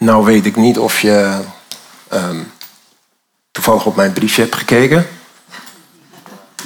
Nou 0.00 0.24
weet 0.24 0.46
ik 0.46 0.56
niet 0.56 0.78
of 0.78 1.00
je 1.00 1.40
ehm, 2.08 2.38
toevallig 3.50 3.86
op 3.86 3.96
mijn 3.96 4.12
briefje 4.12 4.42
hebt 4.42 4.54
gekeken. 4.54 5.06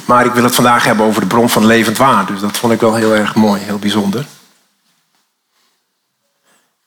Maar 0.05 0.25
ik 0.25 0.33
wil 0.33 0.43
het 0.43 0.55
vandaag 0.55 0.83
hebben 0.83 1.05
over 1.05 1.21
de 1.21 1.27
bron 1.27 1.49
van 1.49 1.65
levend 1.65 1.97
water. 1.97 2.33
Dus 2.33 2.41
dat 2.41 2.57
vond 2.57 2.73
ik 2.73 2.79
wel 2.79 2.95
heel 2.95 3.15
erg 3.15 3.35
mooi, 3.35 3.61
heel 3.61 3.79
bijzonder. 3.79 4.25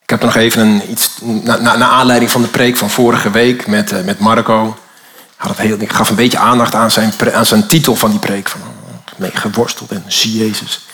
Ik 0.01 0.09
heb 0.09 0.21
nog 0.21 0.35
even 0.35 0.61
een, 0.61 0.91
iets, 0.91 1.17
naar 1.21 1.61
na, 1.61 1.77
na 1.77 1.89
aanleiding 1.89 2.31
van 2.31 2.41
de 2.41 2.47
preek 2.47 2.77
van 2.77 2.89
vorige 2.89 3.31
week 3.31 3.67
met, 3.67 3.91
uh, 3.91 4.03
met 4.03 4.19
Marco. 4.19 4.77
Had 5.35 5.49
het 5.49 5.57
heel, 5.57 5.79
ik 5.79 5.91
gaf 5.93 6.09
een 6.09 6.15
beetje 6.15 6.37
aandacht 6.37 6.75
aan 6.75 6.91
zijn, 6.91 7.13
aan 7.33 7.45
zijn 7.45 7.67
titel 7.67 7.95
van 7.95 8.09
die 8.09 8.19
preek. 8.19 8.49
Van, 8.49 8.61
mee 9.15 9.31
geworsteld 9.33 9.91
en 9.91 10.03
zie 10.07 10.37
Jezus. 10.37 10.85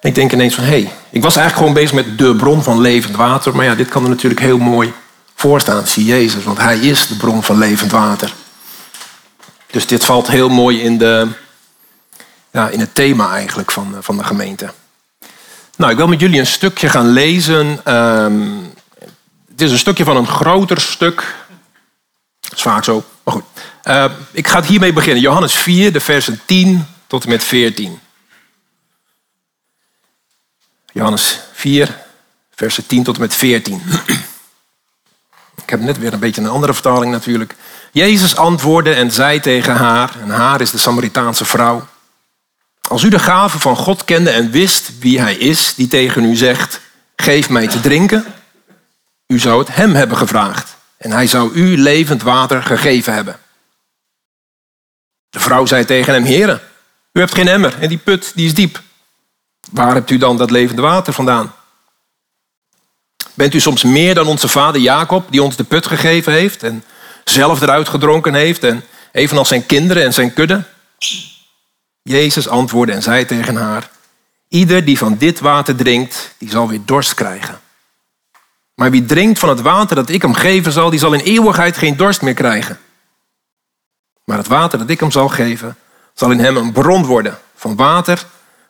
En 0.00 0.08
ik 0.08 0.14
denk 0.14 0.32
ineens 0.32 0.54
van, 0.54 0.64
hé, 0.64 0.70
hey, 0.70 0.92
ik 1.10 1.22
was 1.22 1.36
eigenlijk 1.36 1.56
gewoon 1.56 1.72
bezig 1.72 2.06
met 2.06 2.18
de 2.18 2.36
bron 2.36 2.62
van 2.62 2.80
levend 2.80 3.16
water. 3.16 3.56
Maar 3.56 3.64
ja, 3.64 3.74
dit 3.74 3.88
kan 3.88 4.02
er 4.02 4.08
natuurlijk 4.08 4.40
heel 4.40 4.58
mooi 4.58 4.92
voor 5.34 5.60
staan, 5.60 5.86
zie 5.86 6.04
Jezus. 6.04 6.44
Want 6.44 6.58
hij 6.58 6.78
is 6.78 7.06
de 7.06 7.16
bron 7.16 7.42
van 7.42 7.58
levend 7.58 7.90
water. 7.90 8.34
Dus 9.66 9.86
dit 9.86 10.04
valt 10.04 10.26
heel 10.26 10.48
mooi 10.48 10.80
in, 10.80 10.98
de, 10.98 11.28
ja, 12.50 12.68
in 12.68 12.80
het 12.80 12.94
thema 12.94 13.32
eigenlijk 13.32 13.70
van, 13.70 13.96
van 14.00 14.16
de 14.16 14.24
gemeente. 14.24 14.72
Nou, 15.76 15.90
ik 15.90 15.96
wil 15.96 16.08
met 16.08 16.20
jullie 16.20 16.40
een 16.40 16.46
stukje 16.46 16.88
gaan 16.88 17.08
lezen. 17.08 17.94
Um, 17.94 18.72
het 19.48 19.60
is 19.60 19.70
een 19.70 19.78
stukje 19.78 20.04
van 20.04 20.16
een 20.16 20.26
groter 20.26 20.80
stuk. 20.80 21.34
Dat 22.40 22.52
is 22.52 22.62
vaak 22.62 22.84
zo, 22.84 23.04
maar 23.22 23.34
goed. 23.34 23.44
Uh, 23.84 24.04
ik 24.30 24.48
ga 24.48 24.56
het 24.56 24.66
hiermee 24.66 24.92
beginnen. 24.92 25.22
Johannes 25.22 25.54
4, 25.54 25.92
de 25.92 26.00
versen 26.00 26.40
10 26.44 26.86
tot 27.06 27.24
en 27.24 27.30
met 27.30 27.44
14. 27.44 28.00
Johannes 30.92 31.38
4, 31.52 31.98
versen 32.54 32.86
10 32.86 33.02
tot 33.02 33.14
en 33.14 33.20
met 33.20 33.34
14. 33.34 33.82
Ik 35.62 35.70
heb 35.70 35.80
net 35.80 35.98
weer 35.98 36.12
een 36.12 36.18
beetje 36.18 36.40
een 36.40 36.48
andere 36.48 36.72
vertaling 36.72 37.12
natuurlijk. 37.12 37.54
Jezus 37.92 38.36
antwoordde 38.36 38.94
en 38.94 39.10
zei 39.10 39.40
tegen 39.40 39.76
haar, 39.76 40.16
en 40.20 40.30
haar 40.30 40.60
is 40.60 40.70
de 40.70 40.78
Samaritaanse 40.78 41.44
vrouw. 41.44 41.86
Als 42.88 43.02
u 43.02 43.08
de 43.08 43.18
gave 43.18 43.58
van 43.58 43.76
God 43.76 44.04
kende 44.04 44.30
en 44.30 44.50
wist 44.50 44.98
wie 44.98 45.20
hij 45.20 45.34
is, 45.34 45.74
die 45.74 45.88
tegen 45.88 46.24
u 46.24 46.36
zegt, 46.36 46.80
geef 47.16 47.48
mij 47.48 47.66
te 47.66 47.80
drinken, 47.80 48.24
u 49.26 49.38
zou 49.38 49.58
het 49.58 49.74
hem 49.74 49.94
hebben 49.94 50.16
gevraagd 50.16 50.76
en 50.96 51.10
hij 51.10 51.26
zou 51.26 51.52
u 51.52 51.78
levend 51.78 52.22
water 52.22 52.62
gegeven 52.62 53.14
hebben. 53.14 53.38
De 55.30 55.40
vrouw 55.40 55.66
zei 55.66 55.84
tegen 55.84 56.12
hem, 56.12 56.24
heren, 56.24 56.60
u 57.12 57.20
hebt 57.20 57.34
geen 57.34 57.48
emmer 57.48 57.76
en 57.80 57.88
die 57.88 57.98
put 57.98 58.32
die 58.34 58.46
is 58.46 58.54
diep. 58.54 58.82
Waar 59.70 59.94
hebt 59.94 60.10
u 60.10 60.18
dan 60.18 60.36
dat 60.36 60.50
levende 60.50 60.82
water 60.82 61.12
vandaan? 61.12 61.54
Bent 63.34 63.54
u 63.54 63.60
soms 63.60 63.82
meer 63.82 64.14
dan 64.14 64.26
onze 64.26 64.48
vader 64.48 64.80
Jacob, 64.80 65.26
die 65.30 65.42
ons 65.42 65.56
de 65.56 65.64
put 65.64 65.86
gegeven 65.86 66.32
heeft 66.32 66.62
en 66.62 66.84
zelf 67.24 67.60
eruit 67.60 67.88
gedronken 67.88 68.34
heeft, 68.34 68.64
en 68.64 68.84
evenals 69.12 69.48
zijn 69.48 69.66
kinderen 69.66 70.02
en 70.02 70.12
zijn 70.12 70.32
kudde? 70.32 70.64
Jezus 72.02 72.48
antwoordde 72.48 72.94
en 72.94 73.02
zei 73.02 73.24
tegen 73.24 73.56
haar: 73.56 73.90
Ieder 74.48 74.84
die 74.84 74.98
van 74.98 75.16
dit 75.16 75.40
water 75.40 75.76
drinkt, 75.76 76.34
die 76.38 76.50
zal 76.50 76.68
weer 76.68 76.80
dorst 76.84 77.14
krijgen. 77.14 77.60
Maar 78.74 78.90
wie 78.90 79.04
drinkt 79.04 79.38
van 79.38 79.48
het 79.48 79.60
water 79.60 79.96
dat 79.96 80.08
ik 80.08 80.22
hem 80.22 80.34
geven 80.34 80.72
zal, 80.72 80.90
die 80.90 80.98
zal 80.98 81.12
in 81.12 81.20
eeuwigheid 81.20 81.76
geen 81.76 81.96
dorst 81.96 82.22
meer 82.22 82.34
krijgen. 82.34 82.78
Maar 84.24 84.38
het 84.38 84.46
water 84.46 84.78
dat 84.78 84.90
ik 84.90 85.00
hem 85.00 85.10
zal 85.10 85.28
geven, 85.28 85.76
zal 86.14 86.30
in 86.30 86.38
hem 86.38 86.56
een 86.56 86.72
bron 86.72 87.04
worden 87.04 87.38
van 87.54 87.76
water 87.76 88.24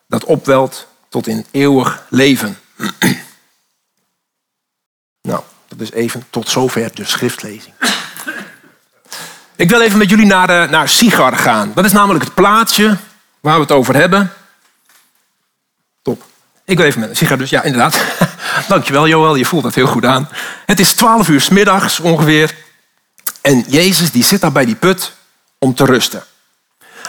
dat 0.07 0.23
opwelt 0.23 0.87
tot 1.09 1.27
in 1.27 1.45
eeuwig 1.51 2.05
leven. 2.09 2.57
is 5.81 5.91
even 5.91 6.25
tot 6.29 6.49
zover 6.49 6.89
de 6.93 7.05
schriftlezing. 7.05 7.73
Ik 9.55 9.69
wil 9.69 9.81
even 9.81 9.97
met 9.97 10.09
jullie 10.09 10.25
naar, 10.25 10.49
uh, 10.49 10.69
naar 10.69 10.89
Sigar 10.89 11.37
gaan. 11.37 11.71
Dat 11.75 11.85
is 11.85 11.91
namelijk 11.91 12.23
het 12.23 12.33
plaatsje 12.33 12.97
waar 13.39 13.55
we 13.55 13.61
het 13.61 13.71
over 13.71 13.95
hebben. 13.95 14.33
Top. 16.01 16.23
Ik 16.65 16.77
wil 16.77 16.85
even 16.85 16.99
met 16.99 17.17
Sigar 17.17 17.37
dus. 17.37 17.49
Ja, 17.49 17.63
inderdaad. 17.63 18.01
Dankjewel 18.67 19.07
Joël, 19.07 19.35
je 19.35 19.45
voelt 19.45 19.63
dat 19.63 19.75
heel 19.75 19.87
goed 19.87 20.05
aan. 20.05 20.29
Het 20.65 20.79
is 20.79 20.93
twaalf 20.93 21.29
uur 21.29 21.47
middags 21.51 21.99
ongeveer. 21.99 22.55
En 23.41 23.65
Jezus 23.67 24.11
die 24.11 24.23
zit 24.23 24.41
daar 24.41 24.51
bij 24.51 24.65
die 24.65 24.75
put 24.75 25.13
om 25.57 25.73
te 25.73 25.85
rusten. 25.85 26.23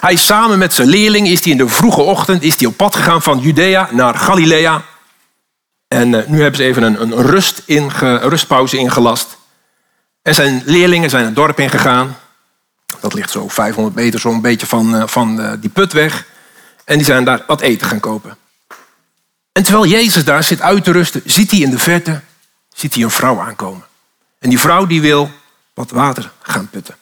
Hij 0.00 0.16
samen 0.16 0.58
met 0.58 0.74
zijn 0.74 0.88
leerling 0.88 1.28
is 1.28 1.42
hij 1.42 1.52
in 1.52 1.58
de 1.58 1.68
vroege 1.68 2.00
ochtend 2.00 2.42
is 2.42 2.56
hij 2.58 2.66
op 2.66 2.76
pad 2.76 2.96
gegaan 2.96 3.22
van 3.22 3.38
Judea 3.38 3.88
naar 3.90 4.14
Galilea. 4.14 4.82
En 5.88 6.12
uh, 6.12 6.26
nu 6.26 6.40
hebben 6.40 6.56
ze 6.56 6.64
even 6.64 6.82
een, 6.82 7.02
een 7.02 7.22
rust 7.22 7.62
inge, 7.64 8.16
rustpauze 8.16 8.76
ingelast. 8.76 9.36
En 10.22 10.34
zijn 10.34 10.62
leerlingen 10.64 11.10
zijn 11.10 11.24
het 11.24 11.34
dorp 11.34 11.60
ingegaan. 11.60 12.16
Dat 13.00 13.14
ligt 13.14 13.30
zo 13.30 13.48
500 13.48 13.94
meter 13.96 14.20
zo'n 14.20 14.40
beetje 14.40 14.66
van, 14.66 14.94
uh, 14.94 15.06
van 15.06 15.40
uh, 15.40 15.52
die 15.60 15.70
put 15.70 15.92
weg. 15.92 16.26
En 16.84 16.96
die 16.96 17.06
zijn 17.06 17.24
daar 17.24 17.42
wat 17.46 17.60
eten 17.60 17.86
gaan 17.86 18.00
kopen. 18.00 18.36
En 19.52 19.62
terwijl 19.62 19.86
Jezus 19.86 20.24
daar 20.24 20.42
zit 20.42 20.60
uit 20.60 20.84
te 20.84 20.92
rusten, 20.92 21.22
ziet 21.24 21.50
hij 21.50 21.60
in 21.60 21.70
de 21.70 21.78
verte 21.78 22.20
ziet 22.74 22.94
hij 22.94 23.02
een 23.02 23.10
vrouw 23.10 23.40
aankomen. 23.40 23.84
En 24.38 24.48
die 24.48 24.60
vrouw 24.60 24.86
die 24.86 25.00
wil 25.00 25.30
wat 25.74 25.90
water 25.90 26.32
gaan 26.40 26.68
putten 26.70 26.96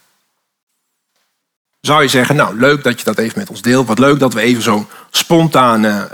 zou 1.87 2.03
je 2.03 2.09
zeggen, 2.09 2.37
nou 2.37 2.59
leuk 2.59 2.83
dat 2.83 2.99
je 2.99 3.05
dat 3.05 3.19
even 3.19 3.39
met 3.39 3.51
ons 3.51 3.63
deelt. 3.63 3.87
Wat 3.87 3.99
leuk 3.99 4.19
dat 4.19 4.35
we 4.35 4.41
even 4.41 4.63
zo'n 4.63 4.87
spontane 5.11 6.09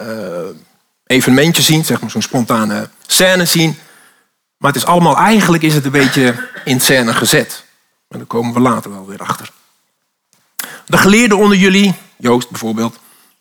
evenementje 1.10 1.62
zien, 1.62 1.84
zeg 1.84 2.00
maar 2.00 2.10
zo'n 2.10 2.22
spontane 2.22 2.88
scène 3.06 3.44
zien. 3.44 3.78
Maar 4.56 4.72
het 4.72 4.82
is 4.82 4.86
allemaal, 4.88 5.16
eigenlijk 5.16 5.62
is 5.62 5.74
het 5.74 5.84
een 5.84 5.90
beetje 5.90 6.48
in 6.64 6.80
scène 6.80 7.14
gezet. 7.14 7.64
Maar 8.08 8.18
daar 8.18 8.26
komen 8.26 8.54
we 8.54 8.60
later 8.60 8.90
wel 8.90 9.06
weer 9.06 9.18
achter. 9.18 9.50
De 10.86 10.98
geleerde 10.98 11.36
onder 11.36 11.58
jullie, 11.58 11.94
Joost 12.16 12.50
bijvoorbeeld, 12.50 12.98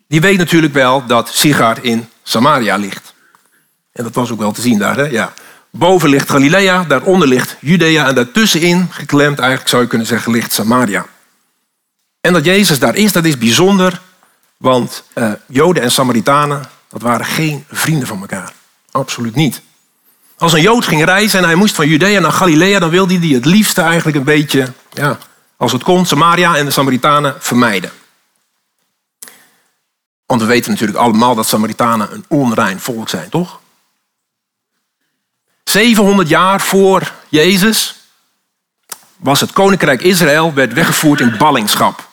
die 0.07 0.21
weet 0.21 0.37
natuurlijk 0.37 0.73
wel 0.73 1.05
dat 1.05 1.29
Sigar 1.33 1.83
in 1.83 2.09
Samaria 2.23 2.75
ligt. 2.75 3.13
En 3.91 4.03
dat 4.03 4.15
was 4.15 4.31
ook 4.31 4.39
wel 4.39 4.51
te 4.51 4.61
zien 4.61 4.79
daar, 4.79 4.95
hè? 4.95 5.03
Ja. 5.03 5.33
Boven 5.69 6.09
ligt 6.09 6.29
Galilea, 6.29 6.83
daaronder 6.83 7.27
ligt 7.27 7.55
Judea 7.59 8.07
en 8.07 8.15
daartussenin, 8.15 8.87
geklemd 8.91 9.39
eigenlijk 9.39 9.69
zou 9.69 9.81
je 9.81 9.87
kunnen 9.87 10.07
zeggen, 10.07 10.31
ligt 10.31 10.53
Samaria. 10.53 11.05
En 12.21 12.33
dat 12.33 12.45
Jezus 12.45 12.79
daar 12.79 12.95
is, 12.95 13.11
dat 13.11 13.25
is 13.25 13.37
bijzonder, 13.37 14.01
want 14.57 15.03
uh, 15.15 15.31
Joden 15.47 15.83
en 15.83 15.91
Samaritanen, 15.91 16.69
dat 16.89 17.01
waren 17.01 17.25
geen 17.25 17.65
vrienden 17.71 18.07
van 18.07 18.19
elkaar. 18.19 18.53
Absoluut 18.91 19.35
niet. 19.35 19.61
Als 20.37 20.53
een 20.53 20.61
Jood 20.61 20.85
ging 20.85 21.03
reizen 21.03 21.39
en 21.39 21.45
hij 21.45 21.55
moest 21.55 21.75
van 21.75 21.87
Judea 21.87 22.19
naar 22.19 22.31
Galilea, 22.31 22.79
dan 22.79 22.89
wilde 22.89 23.17
hij 23.17 23.27
het 23.27 23.45
liefste 23.45 23.81
eigenlijk 23.81 24.17
een 24.17 24.23
beetje, 24.23 24.73
ja, 24.93 25.17
als 25.57 25.71
het 25.71 25.83
kon, 25.83 26.05
Samaria 26.05 26.55
en 26.55 26.65
de 26.65 26.71
Samaritanen 26.71 27.35
vermijden. 27.39 27.91
Want 30.25 30.41
we 30.41 30.47
weten 30.47 30.71
natuurlijk 30.71 30.97
allemaal 30.97 31.35
dat 31.35 31.47
Samaritanen 31.47 32.13
een 32.13 32.25
onrein 32.27 32.79
volk 32.79 33.09
zijn, 33.09 33.29
toch? 33.29 33.59
700 35.63 36.29
jaar 36.29 36.61
voor 36.61 37.13
Jezus 37.27 37.95
was 39.17 39.41
het 39.41 39.51
koninkrijk 39.51 40.01
Israël 40.01 40.53
werd 40.53 40.73
weggevoerd 40.73 41.19
in 41.19 41.37
ballingschap. 41.37 42.08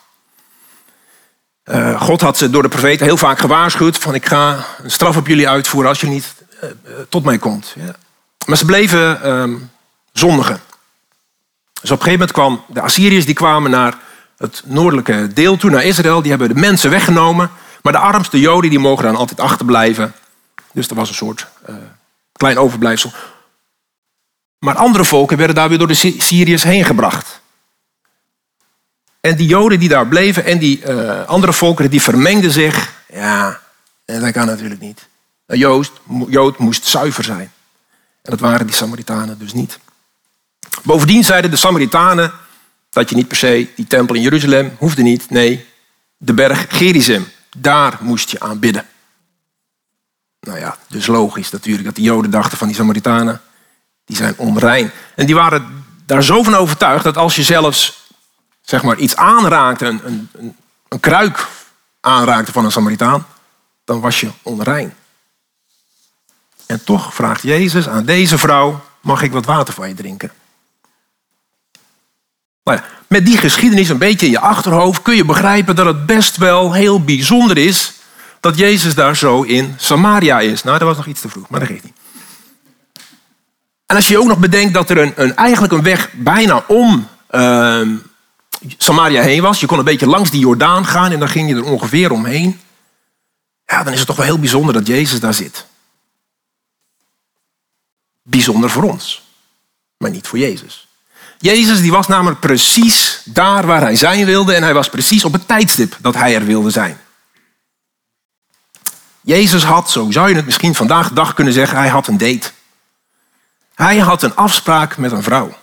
Uh, 1.70 2.00
God 2.00 2.20
had 2.20 2.38
ze 2.38 2.50
door 2.50 2.62
de 2.62 2.68
profeten 2.68 3.06
heel 3.06 3.16
vaak 3.16 3.38
gewaarschuwd 3.38 3.98
van 3.98 4.14
ik 4.14 4.26
ga 4.26 4.64
een 4.82 4.90
straf 4.90 5.16
op 5.16 5.26
jullie 5.26 5.48
uitvoeren 5.48 5.88
als 5.90 6.00
je 6.00 6.06
niet 6.06 6.34
uh, 6.62 6.70
tot 7.08 7.24
mij 7.24 7.38
komt. 7.38 7.74
Ja. 7.76 7.94
Maar 8.46 8.56
ze 8.56 8.64
bleven 8.64 9.30
um, 9.30 9.70
zondigen. 10.12 10.60
Dus 11.80 11.90
op 11.90 11.98
een 11.98 12.04
gegeven 12.04 12.10
moment 12.12 12.32
kwam 12.32 12.64
de 12.68 12.80
Assyriërs 12.80 13.24
die 13.24 13.34
kwamen 13.34 13.70
naar 13.70 13.98
het 14.36 14.62
noordelijke 14.64 15.32
deel 15.32 15.56
toe, 15.56 15.70
naar 15.70 15.84
Israël. 15.84 16.20
Die 16.20 16.30
hebben 16.30 16.48
de 16.48 16.60
mensen 16.60 16.90
weggenomen. 16.90 17.50
Maar 17.82 17.92
de 17.92 17.98
armste 17.98 18.40
Joden 18.40 18.70
die 18.70 18.78
mogen 18.78 19.04
dan 19.04 19.16
altijd 19.16 19.40
achterblijven. 19.40 20.14
Dus 20.72 20.88
er 20.88 20.94
was 20.94 21.08
een 21.08 21.14
soort 21.14 21.46
klein 22.32 22.58
overblijfsel. 22.58 23.12
Maar 24.58 24.74
andere 24.74 25.04
volken 25.04 25.36
werden 25.36 25.56
daar 25.56 25.68
weer 25.68 25.78
door 25.78 25.86
de 25.88 26.14
Syriërs 26.18 26.62
heen 26.62 26.84
gebracht. 26.84 27.40
En 29.26 29.36
die 29.36 29.46
Joden 29.46 29.78
die 29.78 29.88
daar 29.88 30.06
bleven 30.06 30.44
en 30.44 30.58
die 30.58 30.82
uh, 30.82 31.24
andere 31.24 31.52
volkeren 31.52 31.90
die 31.90 32.02
vermengden 32.02 32.50
zich. 32.50 32.92
Ja, 33.12 33.60
dat 34.04 34.30
kan 34.30 34.46
natuurlijk 34.46 34.80
niet. 34.80 35.08
Joost, 35.46 35.92
Jood 36.28 36.58
moest 36.58 36.84
zuiver 36.84 37.24
zijn. 37.24 37.52
En 38.22 38.30
dat 38.30 38.40
waren 38.40 38.66
die 38.66 38.74
Samaritanen 38.74 39.38
dus 39.38 39.52
niet. 39.52 39.78
Bovendien 40.82 41.24
zeiden 41.24 41.50
de 41.50 41.56
Samaritanen 41.56 42.32
dat 42.90 43.10
je 43.10 43.16
niet 43.16 43.28
per 43.28 43.36
se 43.36 43.68
die 43.76 43.86
tempel 43.86 44.14
in 44.14 44.22
Jeruzalem 44.22 44.76
hoefde 44.78 45.02
niet. 45.02 45.30
Nee, 45.30 45.66
de 46.16 46.32
berg 46.32 46.66
Gerizim, 46.68 47.28
daar 47.56 47.98
moest 48.00 48.30
je 48.30 48.40
aanbidden. 48.40 48.86
Nou 50.40 50.58
ja, 50.58 50.76
dus 50.88 51.06
logisch 51.06 51.50
natuurlijk 51.50 51.84
dat 51.84 51.94
die 51.94 52.04
Joden 52.04 52.30
dachten 52.30 52.58
van 52.58 52.66
die 52.66 52.76
Samaritanen, 52.76 53.40
die 54.04 54.16
zijn 54.16 54.34
onrein. 54.36 54.90
En 55.14 55.26
die 55.26 55.34
waren 55.34 55.84
daar 56.04 56.22
zo 56.22 56.42
van 56.42 56.54
overtuigd 56.54 57.04
dat 57.04 57.16
als 57.16 57.36
je 57.36 57.42
zelfs 57.42 58.04
zeg 58.66 58.82
maar, 58.82 58.96
iets 58.96 59.16
aanraakte, 59.16 59.86
een, 59.86 60.00
een, 60.32 60.56
een 60.88 61.00
kruik 61.00 61.46
aanraakte 62.00 62.52
van 62.52 62.64
een 62.64 62.72
Samaritaan, 62.72 63.26
dan 63.84 64.00
was 64.00 64.20
je 64.20 64.30
onrein. 64.42 64.94
En 66.66 66.84
toch 66.84 67.14
vraagt 67.14 67.42
Jezus 67.42 67.88
aan 67.88 68.04
deze 68.04 68.38
vrouw, 68.38 68.84
mag 69.00 69.22
ik 69.22 69.32
wat 69.32 69.44
water 69.44 69.74
van 69.74 69.88
je 69.88 69.94
drinken? 69.94 70.32
Nou 72.62 72.80
met 73.06 73.26
die 73.26 73.36
geschiedenis 73.36 73.88
een 73.88 73.98
beetje 73.98 74.26
in 74.26 74.32
je 74.32 74.40
achterhoofd 74.40 75.02
kun 75.02 75.16
je 75.16 75.24
begrijpen 75.24 75.76
dat 75.76 75.86
het 75.86 76.06
best 76.06 76.36
wel 76.36 76.72
heel 76.72 77.04
bijzonder 77.04 77.58
is 77.58 77.92
dat 78.40 78.58
Jezus 78.58 78.94
daar 78.94 79.16
zo 79.16 79.42
in 79.42 79.74
Samaria 79.76 80.40
is. 80.40 80.62
Nou, 80.62 80.78
dat 80.78 80.88
was 80.88 80.96
nog 80.96 81.06
iets 81.06 81.20
te 81.20 81.28
vroeg, 81.28 81.48
maar 81.48 81.60
dat 81.60 81.68
geeft 81.68 81.84
niet. 81.84 81.96
En 83.86 83.96
als 83.96 84.08
je 84.08 84.18
ook 84.18 84.26
nog 84.26 84.38
bedenkt 84.38 84.74
dat 84.74 84.90
er 84.90 84.98
een, 84.98 85.12
een 85.16 85.36
eigenlijk 85.36 85.72
een 85.72 85.82
weg 85.82 86.12
bijna 86.12 86.64
om 86.66 87.08
uh, 87.30 87.88
Samaria 88.78 89.22
heen 89.22 89.42
was. 89.42 89.60
Je 89.60 89.66
kon 89.66 89.78
een 89.78 89.84
beetje 89.84 90.06
langs 90.06 90.30
die 90.30 90.40
Jordaan 90.40 90.86
gaan 90.86 91.12
en 91.12 91.18
dan 91.18 91.28
ging 91.28 91.48
je 91.48 91.54
er 91.54 91.64
ongeveer 91.64 92.10
omheen. 92.10 92.60
Ja, 93.66 93.82
dan 93.82 93.92
is 93.92 93.98
het 93.98 94.08
toch 94.08 94.16
wel 94.16 94.26
heel 94.26 94.38
bijzonder 94.38 94.74
dat 94.74 94.86
Jezus 94.86 95.20
daar 95.20 95.34
zit. 95.34 95.66
Bijzonder 98.22 98.70
voor 98.70 98.82
ons, 98.82 99.22
maar 99.96 100.10
niet 100.10 100.26
voor 100.26 100.38
Jezus. 100.38 100.88
Jezus 101.38 101.80
die 101.80 101.90
was 101.90 102.06
namelijk 102.06 102.40
precies 102.40 103.20
daar 103.24 103.66
waar 103.66 103.80
hij 103.80 103.96
zijn 103.96 104.26
wilde 104.26 104.54
en 104.54 104.62
hij 104.62 104.74
was 104.74 104.88
precies 104.88 105.24
op 105.24 105.32
het 105.32 105.48
tijdstip 105.48 105.96
dat 106.00 106.14
hij 106.14 106.34
er 106.34 106.44
wilde 106.44 106.70
zijn. 106.70 107.00
Jezus 109.20 109.64
had, 109.64 109.90
zo 109.90 110.10
zou 110.10 110.28
je 110.28 110.34
het 110.34 110.44
misschien 110.44 110.74
vandaag 110.74 111.12
dag 111.12 111.34
kunnen 111.34 111.52
zeggen, 111.52 111.78
hij 111.78 111.88
had 111.88 112.06
een 112.06 112.18
date. 112.18 112.50
Hij 113.74 113.98
had 113.98 114.22
een 114.22 114.34
afspraak 114.34 114.96
met 114.96 115.12
een 115.12 115.22
vrouw. 115.22 115.58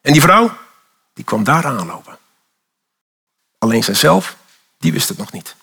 En 0.00 0.12
die 0.12 0.20
vrouw, 0.20 0.56
die 1.16 1.24
kwam 1.24 1.44
daar 1.44 1.66
aanlopen. 1.66 2.18
Alleen 3.58 3.84
zijzelf, 3.84 4.36
die 4.78 4.92
wist 4.92 5.08
het 5.08 5.18
nog 5.18 5.32
niet. 5.32 5.54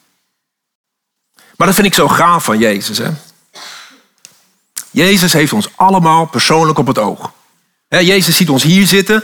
Maar 1.55 1.67
dat 1.67 1.75
vind 1.75 1.87
ik 1.87 1.93
zo 1.93 2.07
gaaf 2.07 2.43
van 2.43 2.57
Jezus. 2.57 2.97
Hè? 2.97 3.09
Jezus 4.91 5.33
heeft 5.33 5.53
ons 5.53 5.69
allemaal 5.75 6.25
persoonlijk 6.25 6.79
op 6.79 6.87
het 6.87 6.97
oog. 6.97 7.31
Jezus 7.87 8.35
ziet 8.35 8.49
ons 8.49 8.63
hier 8.63 8.87
zitten 8.87 9.23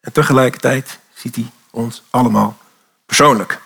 en 0.00 0.12
tegelijkertijd 0.12 0.98
ziet 1.14 1.34
hij 1.34 1.50
ons 1.70 2.02
allemaal 2.10 2.56
persoonlijk. 3.06 3.60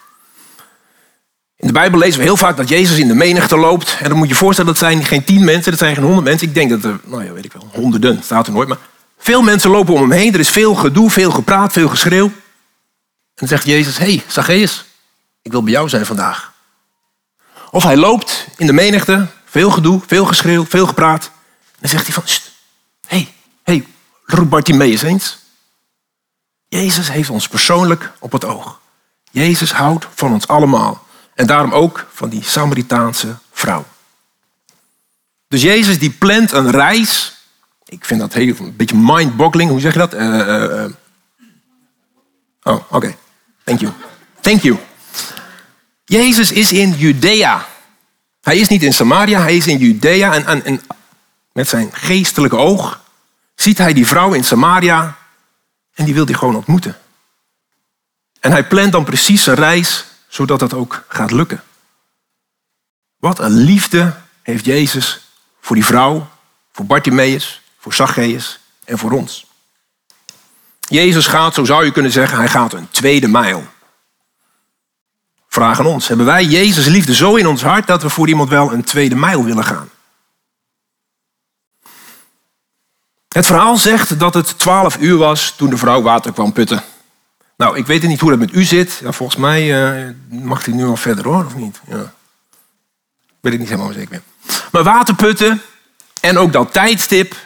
In 1.56 1.66
de 1.66 1.72
Bijbel 1.72 1.98
lezen 1.98 2.18
we 2.18 2.24
heel 2.24 2.36
vaak 2.36 2.56
dat 2.56 2.68
Jezus 2.68 2.98
in 2.98 3.08
de 3.08 3.14
menigte 3.14 3.56
loopt. 3.56 3.96
En 4.00 4.08
dan 4.08 4.18
moet 4.18 4.28
je 4.28 4.32
je 4.32 4.40
voorstellen, 4.40 4.70
dat 4.72 4.80
zijn 4.80 5.04
geen 5.04 5.24
tien 5.24 5.44
mensen, 5.44 5.70
dat 5.70 5.80
zijn 5.80 5.94
geen 5.94 6.04
honderd 6.04 6.24
mensen. 6.24 6.48
Ik 6.48 6.54
denk 6.54 6.70
dat 6.70 6.84
er, 6.84 7.00
nou 7.04 7.24
ja, 7.24 7.32
weet 7.32 7.44
ik 7.44 7.52
wel, 7.52 7.68
honderden, 7.72 8.22
staat 8.22 8.46
er 8.46 8.52
nooit. 8.52 8.68
Maar 8.68 8.78
veel 9.24 9.42
mensen 9.42 9.70
lopen 9.70 9.94
om 9.94 10.00
hem 10.00 10.10
heen. 10.10 10.34
Er 10.34 10.40
is 10.40 10.48
veel 10.48 10.74
gedoe, 10.74 11.10
veel 11.10 11.30
gepraat, 11.30 11.72
veel 11.72 11.88
geschreeuw. 11.88 12.26
En 12.26 12.34
dan 13.34 13.48
zegt 13.48 13.64
Jezus, 13.64 13.98
hé, 13.98 14.04
hey, 14.04 14.24
Zacchaeus, 14.26 14.84
ik 15.42 15.50
wil 15.50 15.62
bij 15.62 15.72
jou 15.72 15.88
zijn 15.88 16.06
vandaag. 16.06 16.52
Of 17.70 17.82
hij 17.82 17.96
loopt 17.96 18.46
in 18.56 18.66
de 18.66 18.72
menigte, 18.72 19.26
veel 19.44 19.70
gedoe, 19.70 20.00
veel 20.06 20.24
geschreeuw, 20.24 20.66
veel 20.66 20.86
gepraat. 20.86 21.24
En 21.24 21.78
dan 21.80 21.90
zegt 21.90 22.04
hij 22.04 22.14
van, 22.14 22.22
hé, 23.06 23.16
hey, 23.16 23.34
hey, 23.62 23.86
roep 24.24 24.50
Bartimeus 24.50 25.02
eens. 25.02 25.38
Jezus 26.68 27.10
heeft 27.10 27.30
ons 27.30 27.48
persoonlijk 27.48 28.12
op 28.18 28.32
het 28.32 28.44
oog. 28.44 28.80
Jezus 29.30 29.72
houdt 29.72 30.06
van 30.14 30.32
ons 30.32 30.48
allemaal. 30.48 31.06
En 31.34 31.46
daarom 31.46 31.72
ook 31.72 32.06
van 32.12 32.28
die 32.28 32.44
Samaritaanse 32.44 33.36
vrouw. 33.52 33.84
Dus 35.48 35.62
Jezus 35.62 35.98
die 35.98 36.10
plant 36.10 36.52
een 36.52 36.70
reis. 36.70 37.33
Ik 37.84 38.04
vind 38.04 38.20
dat 38.20 38.32
heel, 38.32 38.54
een 38.58 38.76
beetje 38.76 38.96
mind-boggling. 38.96 39.70
Hoe 39.70 39.80
zeg 39.80 39.92
je 39.92 39.98
dat? 39.98 40.14
Uh, 40.14 40.20
uh, 40.20 40.84
oh, 42.62 42.92
oké. 42.92 43.16
Thank 43.64 43.80
you. 43.80 43.92
Thank 44.40 44.62
you. 44.62 44.78
Jezus 46.04 46.52
is 46.52 46.72
in 46.72 46.90
Judea. 46.90 47.66
Hij 48.40 48.58
is 48.58 48.68
niet 48.68 48.82
in 48.82 48.92
Samaria, 48.92 49.40
hij 49.40 49.56
is 49.56 49.66
in 49.66 49.78
Judea. 49.78 50.34
En, 50.34 50.46
en, 50.46 50.64
en 50.64 50.82
met 51.52 51.68
zijn 51.68 51.92
geestelijke 51.92 52.56
oog 52.56 53.00
ziet 53.54 53.78
hij 53.78 53.92
die 53.92 54.06
vrouw 54.06 54.32
in 54.32 54.44
Samaria. 54.44 55.16
En 55.94 56.04
die 56.04 56.14
wil 56.14 56.24
hij 56.24 56.34
gewoon 56.34 56.56
ontmoeten. 56.56 56.96
En 58.40 58.50
hij 58.50 58.66
plant 58.66 58.92
dan 58.92 59.04
precies 59.04 59.42
zijn 59.42 59.56
reis 59.56 60.04
zodat 60.28 60.58
dat 60.58 60.74
ook 60.74 61.04
gaat 61.08 61.30
lukken. 61.30 61.62
Wat 63.16 63.38
een 63.38 63.56
liefde 63.56 64.14
heeft 64.42 64.64
Jezus 64.64 65.20
voor 65.60 65.76
die 65.76 65.84
vrouw, 65.84 66.28
voor 66.72 66.86
Bartimaeus, 66.86 67.62
voor 67.84 67.94
Zacchaeus 67.94 68.60
en 68.84 68.98
voor 68.98 69.12
ons. 69.12 69.46
Jezus 70.80 71.26
gaat, 71.26 71.54
zo 71.54 71.64
zou 71.64 71.84
je 71.84 71.92
kunnen 71.92 72.12
zeggen, 72.12 72.38
hij 72.38 72.48
gaat 72.48 72.72
een 72.72 72.90
tweede 72.90 73.28
mijl. 73.28 73.66
Vraag 75.48 75.78
aan 75.78 75.86
ons, 75.86 76.08
hebben 76.08 76.26
wij 76.26 76.44
Jezus 76.44 76.86
liefde 76.86 77.14
zo 77.14 77.34
in 77.34 77.46
ons 77.46 77.62
hart 77.62 77.86
dat 77.86 78.02
we 78.02 78.08
voor 78.08 78.28
iemand 78.28 78.48
wel 78.48 78.72
een 78.72 78.84
tweede 78.84 79.14
mijl 79.14 79.44
willen 79.44 79.64
gaan? 79.64 79.90
Het 83.28 83.46
verhaal 83.46 83.76
zegt 83.76 84.18
dat 84.18 84.34
het 84.34 84.58
twaalf 84.58 84.96
uur 84.98 85.16
was 85.16 85.54
toen 85.56 85.70
de 85.70 85.76
vrouw 85.76 86.02
water 86.02 86.32
kwam 86.32 86.52
putten. 86.52 86.82
Nou, 87.56 87.76
ik 87.76 87.86
weet 87.86 88.02
niet 88.02 88.20
hoe 88.20 88.30
dat 88.30 88.38
met 88.38 88.54
u 88.54 88.62
zit. 88.62 89.00
Volgens 89.04 89.36
mij 89.36 89.94
uh, 89.96 90.10
mag 90.28 90.64
hij 90.64 90.74
nu 90.74 90.84
al 90.84 90.96
verder 90.96 91.24
hoor, 91.24 91.44
of 91.44 91.54
niet? 91.54 91.80
Ja. 91.88 92.12
Weet 93.40 93.52
ik 93.52 93.58
niet 93.58 93.68
helemaal 93.68 93.92
zeker. 93.92 94.22
Maar 94.72 94.82
waterputten 94.82 95.62
en 96.20 96.38
ook 96.38 96.52
dat 96.52 96.72
tijdstip, 96.72 97.36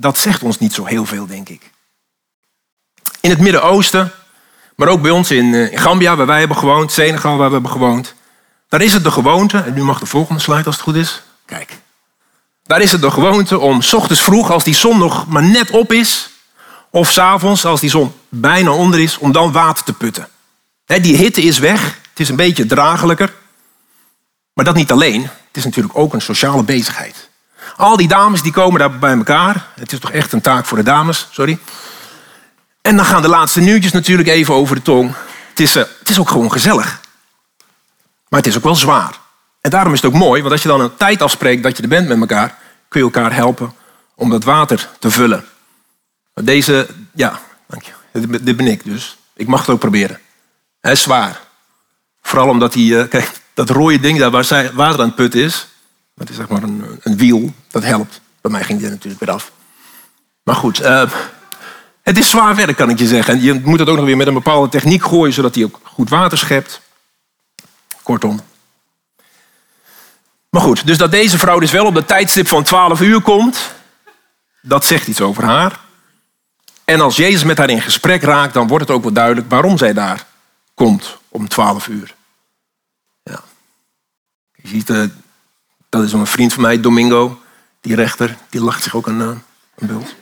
dat 0.00 0.18
zegt 0.18 0.42
ons 0.42 0.58
niet 0.58 0.72
zo 0.72 0.84
heel 0.84 1.04
veel, 1.04 1.26
denk 1.26 1.48
ik. 1.48 1.70
In 3.20 3.30
het 3.30 3.38
Midden-Oosten, 3.38 4.12
maar 4.76 4.88
ook 4.88 5.02
bij 5.02 5.10
ons 5.10 5.30
in, 5.30 5.54
eh, 5.54 5.72
in 5.72 5.78
Gambia, 5.78 6.16
waar 6.16 6.26
wij 6.26 6.38
hebben 6.38 6.56
gewoond, 6.56 6.92
Senegal, 6.92 7.36
waar 7.36 7.46
we 7.46 7.52
hebben 7.52 7.70
gewoond, 7.70 8.14
daar 8.68 8.80
is 8.80 8.92
het 8.92 9.04
de 9.04 9.10
gewoonte, 9.10 9.58
en 9.58 9.74
nu 9.74 9.82
mag 9.82 9.98
de 9.98 10.06
volgende 10.06 10.40
slide 10.40 10.64
als 10.64 10.74
het 10.74 10.84
goed 10.84 10.94
is. 10.94 11.22
Kijk. 11.44 11.78
Daar 12.62 12.80
is 12.80 12.92
het 12.92 13.00
de 13.00 13.10
gewoonte 13.10 13.58
om 13.58 13.82
s 13.82 13.92
ochtends 13.92 14.22
vroeg, 14.22 14.50
als 14.50 14.64
die 14.64 14.74
zon 14.74 14.98
nog 14.98 15.26
maar 15.26 15.42
net 15.42 15.70
op 15.70 15.92
is, 15.92 16.30
of 16.90 17.10
s'avonds, 17.10 17.64
als 17.64 17.80
die 17.80 17.90
zon 17.90 18.14
bijna 18.28 18.70
onder 18.70 19.00
is, 19.00 19.18
om 19.18 19.32
dan 19.32 19.52
water 19.52 19.84
te 19.84 19.92
putten. 19.92 20.28
die 20.86 21.16
hitte 21.16 21.42
is 21.42 21.58
weg. 21.58 21.98
Het 22.10 22.20
is 22.20 22.28
een 22.28 22.36
beetje 22.36 22.66
draaglijker. 22.66 23.34
Maar 24.52 24.64
dat 24.64 24.74
niet 24.74 24.92
alleen. 24.92 25.22
Het 25.22 25.56
is 25.56 25.64
natuurlijk 25.64 25.98
ook 25.98 26.12
een 26.14 26.20
sociale 26.20 26.62
bezigheid. 26.62 27.27
Al 27.78 27.96
die 27.96 28.08
dames 28.08 28.42
die 28.42 28.52
komen 28.52 28.78
daar 28.78 28.98
bij 28.98 29.16
elkaar. 29.16 29.66
Het 29.74 29.92
is 29.92 29.98
toch 29.98 30.10
echt 30.10 30.32
een 30.32 30.40
taak 30.40 30.66
voor 30.66 30.78
de 30.78 30.84
dames, 30.84 31.28
sorry. 31.30 31.58
En 32.82 32.96
dan 32.96 33.04
gaan 33.04 33.22
de 33.22 33.28
laatste 33.28 33.60
nieuwtjes 33.60 33.92
natuurlijk 33.92 34.28
even 34.28 34.54
over 34.54 34.76
de 34.76 34.82
tong. 34.82 35.14
Het 35.48 35.60
is, 35.60 35.76
uh, 35.76 35.82
het 35.98 36.08
is 36.08 36.18
ook 36.18 36.28
gewoon 36.28 36.52
gezellig. 36.52 37.00
Maar 38.28 38.40
het 38.40 38.48
is 38.48 38.56
ook 38.56 38.62
wel 38.62 38.74
zwaar. 38.74 39.18
En 39.60 39.70
daarom 39.70 39.92
is 39.92 40.02
het 40.02 40.12
ook 40.12 40.18
mooi, 40.18 40.40
want 40.40 40.52
als 40.52 40.62
je 40.62 40.68
dan 40.68 40.80
een 40.80 40.96
tijd 40.96 41.22
afspreekt 41.22 41.62
dat 41.62 41.76
je 41.76 41.82
er 41.82 41.88
bent 41.88 42.08
met 42.08 42.20
elkaar, 42.20 42.58
kun 42.88 43.00
je 43.00 43.06
elkaar 43.06 43.34
helpen 43.34 43.72
om 44.14 44.30
dat 44.30 44.44
water 44.44 44.88
te 44.98 45.10
vullen. 45.10 45.44
Deze, 46.34 46.86
ja, 47.12 47.40
dank 47.66 47.82
je. 47.82 47.92
Dit 48.42 48.56
ben 48.56 48.66
ik 48.66 48.84
dus. 48.84 49.16
Ik 49.36 49.46
mag 49.46 49.60
het 49.60 49.68
ook 49.68 49.78
proberen. 49.78 50.18
Hij 50.80 50.92
is 50.92 51.02
zwaar. 51.02 51.40
Vooral 52.22 52.48
omdat 52.48 52.74
hij, 52.74 53.00
eh, 53.00 53.08
kijk, 53.08 53.30
dat 53.54 53.70
rode 53.70 54.00
ding 54.00 54.18
daar 54.18 54.30
waar 54.30 54.70
water 54.74 55.00
aan 55.00 55.06
het 55.06 55.14
putten 55.14 55.40
is, 55.40 55.66
dat 56.18 56.28
is 56.28 56.36
zeg 56.36 56.48
maar 56.48 56.62
een, 56.62 57.00
wiel, 57.02 57.52
dat 57.70 57.82
helpt. 57.82 58.20
Bij 58.40 58.50
mij 58.50 58.64
ging 58.64 58.80
dit 58.80 58.90
natuurlijk 58.90 59.20
weer 59.20 59.34
af. 59.34 59.52
Maar 60.42 60.54
goed, 60.54 60.82
uh, 60.82 61.10
het 62.02 62.18
is 62.18 62.30
zwaar 62.30 62.56
werk, 62.56 62.76
kan 62.76 62.90
ik 62.90 62.98
je 62.98 63.06
zeggen. 63.06 63.34
En 63.34 63.42
je 63.42 63.60
moet 63.64 63.78
het 63.78 63.88
ook 63.88 63.96
nog 63.96 64.04
weer 64.04 64.16
met 64.16 64.26
een 64.26 64.34
bepaalde 64.34 64.68
techniek 64.68 65.02
gooien, 65.04 65.32
zodat 65.32 65.54
hij 65.54 65.64
ook 65.64 65.80
goed 65.82 66.08
water 66.08 66.38
schept. 66.38 66.80
Kortom. 68.02 68.40
Maar 70.50 70.62
goed, 70.62 70.86
dus 70.86 70.98
dat 70.98 71.10
deze 71.10 71.38
vrouw 71.38 71.58
dus 71.58 71.70
wel 71.70 71.86
op 71.86 71.94
de 71.94 72.04
tijdstip 72.04 72.48
van 72.48 72.62
12 72.62 73.00
uur 73.00 73.20
komt, 73.20 73.74
dat 74.62 74.84
zegt 74.84 75.06
iets 75.06 75.20
over 75.20 75.44
haar. 75.44 75.80
En 76.84 77.00
als 77.00 77.16
Jezus 77.16 77.44
met 77.44 77.58
haar 77.58 77.70
in 77.70 77.80
gesprek 77.80 78.22
raakt, 78.22 78.54
dan 78.54 78.66
wordt 78.66 78.86
het 78.86 78.96
ook 78.96 79.02
wel 79.02 79.12
duidelijk 79.12 79.50
waarom 79.50 79.78
zij 79.78 79.92
daar 79.92 80.26
komt 80.74 81.18
om 81.28 81.48
12 81.48 81.88
uur. 81.88 82.14
Ja. 83.22 83.40
Je 84.54 84.68
ziet, 84.68 84.90
uh, 84.90 85.04
dat 85.88 86.02
is 86.02 86.12
een 86.12 86.26
vriend 86.26 86.52
van 86.52 86.62
mij, 86.62 86.80
Domingo, 86.80 87.40
die 87.80 87.94
rechter, 87.94 88.36
die 88.50 88.62
lacht 88.62 88.82
zich 88.82 88.94
ook 88.94 89.06
een, 89.06 89.20
een 89.20 89.42
bult. 89.74 90.14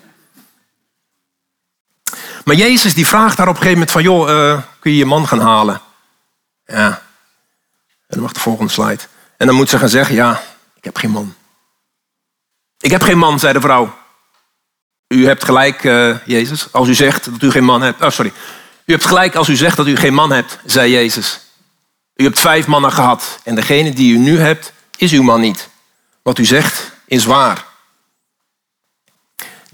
Maar 2.44 2.54
Jezus 2.54 2.94
die 2.94 3.06
vraagt 3.06 3.38
haar 3.38 3.48
op 3.48 3.54
een 3.54 3.62
gegeven 3.62 3.78
moment 3.78 3.90
van, 3.90 4.02
joh, 4.02 4.28
uh, 4.28 4.62
kun 4.78 4.90
je 4.90 4.96
je 4.96 5.04
man 5.04 5.28
gaan 5.28 5.40
halen? 5.40 5.80
Ja. 6.66 6.86
En 6.86 7.02
dan 8.06 8.20
mag 8.20 8.32
de 8.32 8.40
volgende 8.40 8.72
slide. 8.72 9.02
En 9.36 9.46
dan 9.46 9.56
moet 9.56 9.68
ze 9.68 9.78
gaan 9.78 9.88
zeggen, 9.88 10.14
ja, 10.14 10.42
ik 10.74 10.84
heb 10.84 10.96
geen 10.96 11.10
man. 11.10 11.34
Ik 12.78 12.90
heb 12.90 13.02
geen 13.02 13.18
man, 13.18 13.38
zei 13.38 13.52
de 13.52 13.60
vrouw. 13.60 13.94
U 15.08 15.26
hebt 15.26 15.44
gelijk, 15.44 15.84
uh, 15.84 16.16
Jezus, 16.26 16.72
als 16.72 16.88
u 16.88 16.94
zegt 16.94 17.24
dat 17.24 17.42
u 17.42 17.50
geen 17.50 17.64
man 17.64 17.82
hebt. 17.82 18.02
Oh, 18.02 18.10
sorry. 18.10 18.32
U 18.84 18.92
hebt 18.92 19.06
gelijk 19.06 19.34
als 19.34 19.48
u 19.48 19.56
zegt 19.56 19.76
dat 19.76 19.86
u 19.86 19.96
geen 19.96 20.14
man 20.14 20.32
hebt, 20.32 20.58
zei 20.64 20.92
Jezus. 20.92 21.40
U 22.14 22.24
hebt 22.24 22.38
vijf 22.38 22.66
mannen 22.66 22.92
gehad 22.92 23.40
en 23.44 23.54
degene 23.54 23.92
die 23.92 24.14
u 24.14 24.18
nu 24.18 24.38
hebt, 24.38 24.72
is 24.96 25.12
uw 25.12 25.22
man 25.22 25.40
niet. 25.40 25.68
Wat 26.22 26.38
u 26.38 26.44
zegt 26.44 26.92
is 27.06 27.24
waar. 27.24 27.64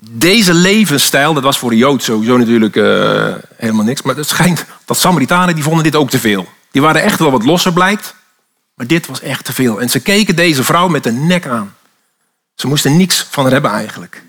Deze 0.00 0.54
levensstijl, 0.54 1.34
dat 1.34 1.42
was 1.42 1.58
voor 1.58 1.70
de 1.70 1.76
Jood 1.76 2.02
sowieso 2.02 2.36
natuurlijk 2.36 2.76
uh, 2.76 3.34
helemaal 3.56 3.84
niks. 3.84 4.02
Maar 4.02 4.16
het 4.16 4.28
schijnt 4.28 4.64
dat 4.84 4.98
Samaritanen 4.98 5.54
die 5.54 5.64
vonden 5.64 5.82
dit 5.82 5.96
ook 5.96 6.10
te 6.10 6.18
veel. 6.18 6.48
Die 6.70 6.82
waren 6.82 7.02
echt 7.02 7.18
wel 7.18 7.30
wat 7.30 7.44
losser 7.44 7.72
blijkt. 7.72 8.14
Maar 8.74 8.86
dit 8.86 9.06
was 9.06 9.20
echt 9.20 9.44
te 9.44 9.52
veel. 9.52 9.80
En 9.80 9.90
ze 9.90 10.00
keken 10.00 10.36
deze 10.36 10.64
vrouw 10.64 10.88
met 10.88 11.04
de 11.04 11.12
nek 11.12 11.46
aan. 11.46 11.74
Ze 12.54 12.66
moesten 12.66 12.96
niks 12.96 13.26
van 13.30 13.42
haar 13.42 13.52
hebben 13.52 13.70
eigenlijk. 13.70 14.22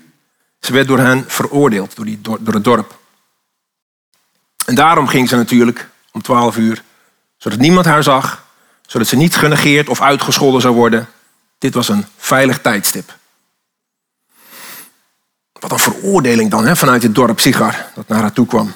Ze 0.60 0.72
werd 0.72 0.86
door 0.86 0.98
hen 0.98 1.24
veroordeeld, 1.26 1.96
door, 1.96 2.04
die, 2.04 2.20
door 2.20 2.54
het 2.54 2.64
dorp. 2.64 2.98
En 4.66 4.74
daarom 4.74 5.06
ging 5.06 5.28
ze 5.28 5.36
natuurlijk 5.36 5.88
om 6.12 6.22
twaalf 6.22 6.56
uur, 6.56 6.82
zodat 7.36 7.58
niemand 7.58 7.86
haar 7.86 8.02
zag, 8.02 8.43
zodat 8.86 9.08
ze 9.08 9.16
niet 9.16 9.36
genegeerd 9.36 9.88
of 9.88 10.00
uitgescholden 10.00 10.60
zou 10.60 10.74
worden. 10.74 11.08
Dit 11.58 11.74
was 11.74 11.88
een 11.88 12.06
veilig 12.16 12.60
tijdstip. 12.60 13.16
Wat 15.52 15.72
een 15.72 15.78
veroordeling 15.78 16.50
dan 16.50 16.66
hè, 16.66 16.76
vanuit 16.76 17.02
het 17.02 17.14
dorp 17.14 17.40
Sigar 17.40 17.90
dat 17.94 18.08
naar 18.08 18.20
haar 18.20 18.32
toe 18.32 18.46
kwam. 18.46 18.74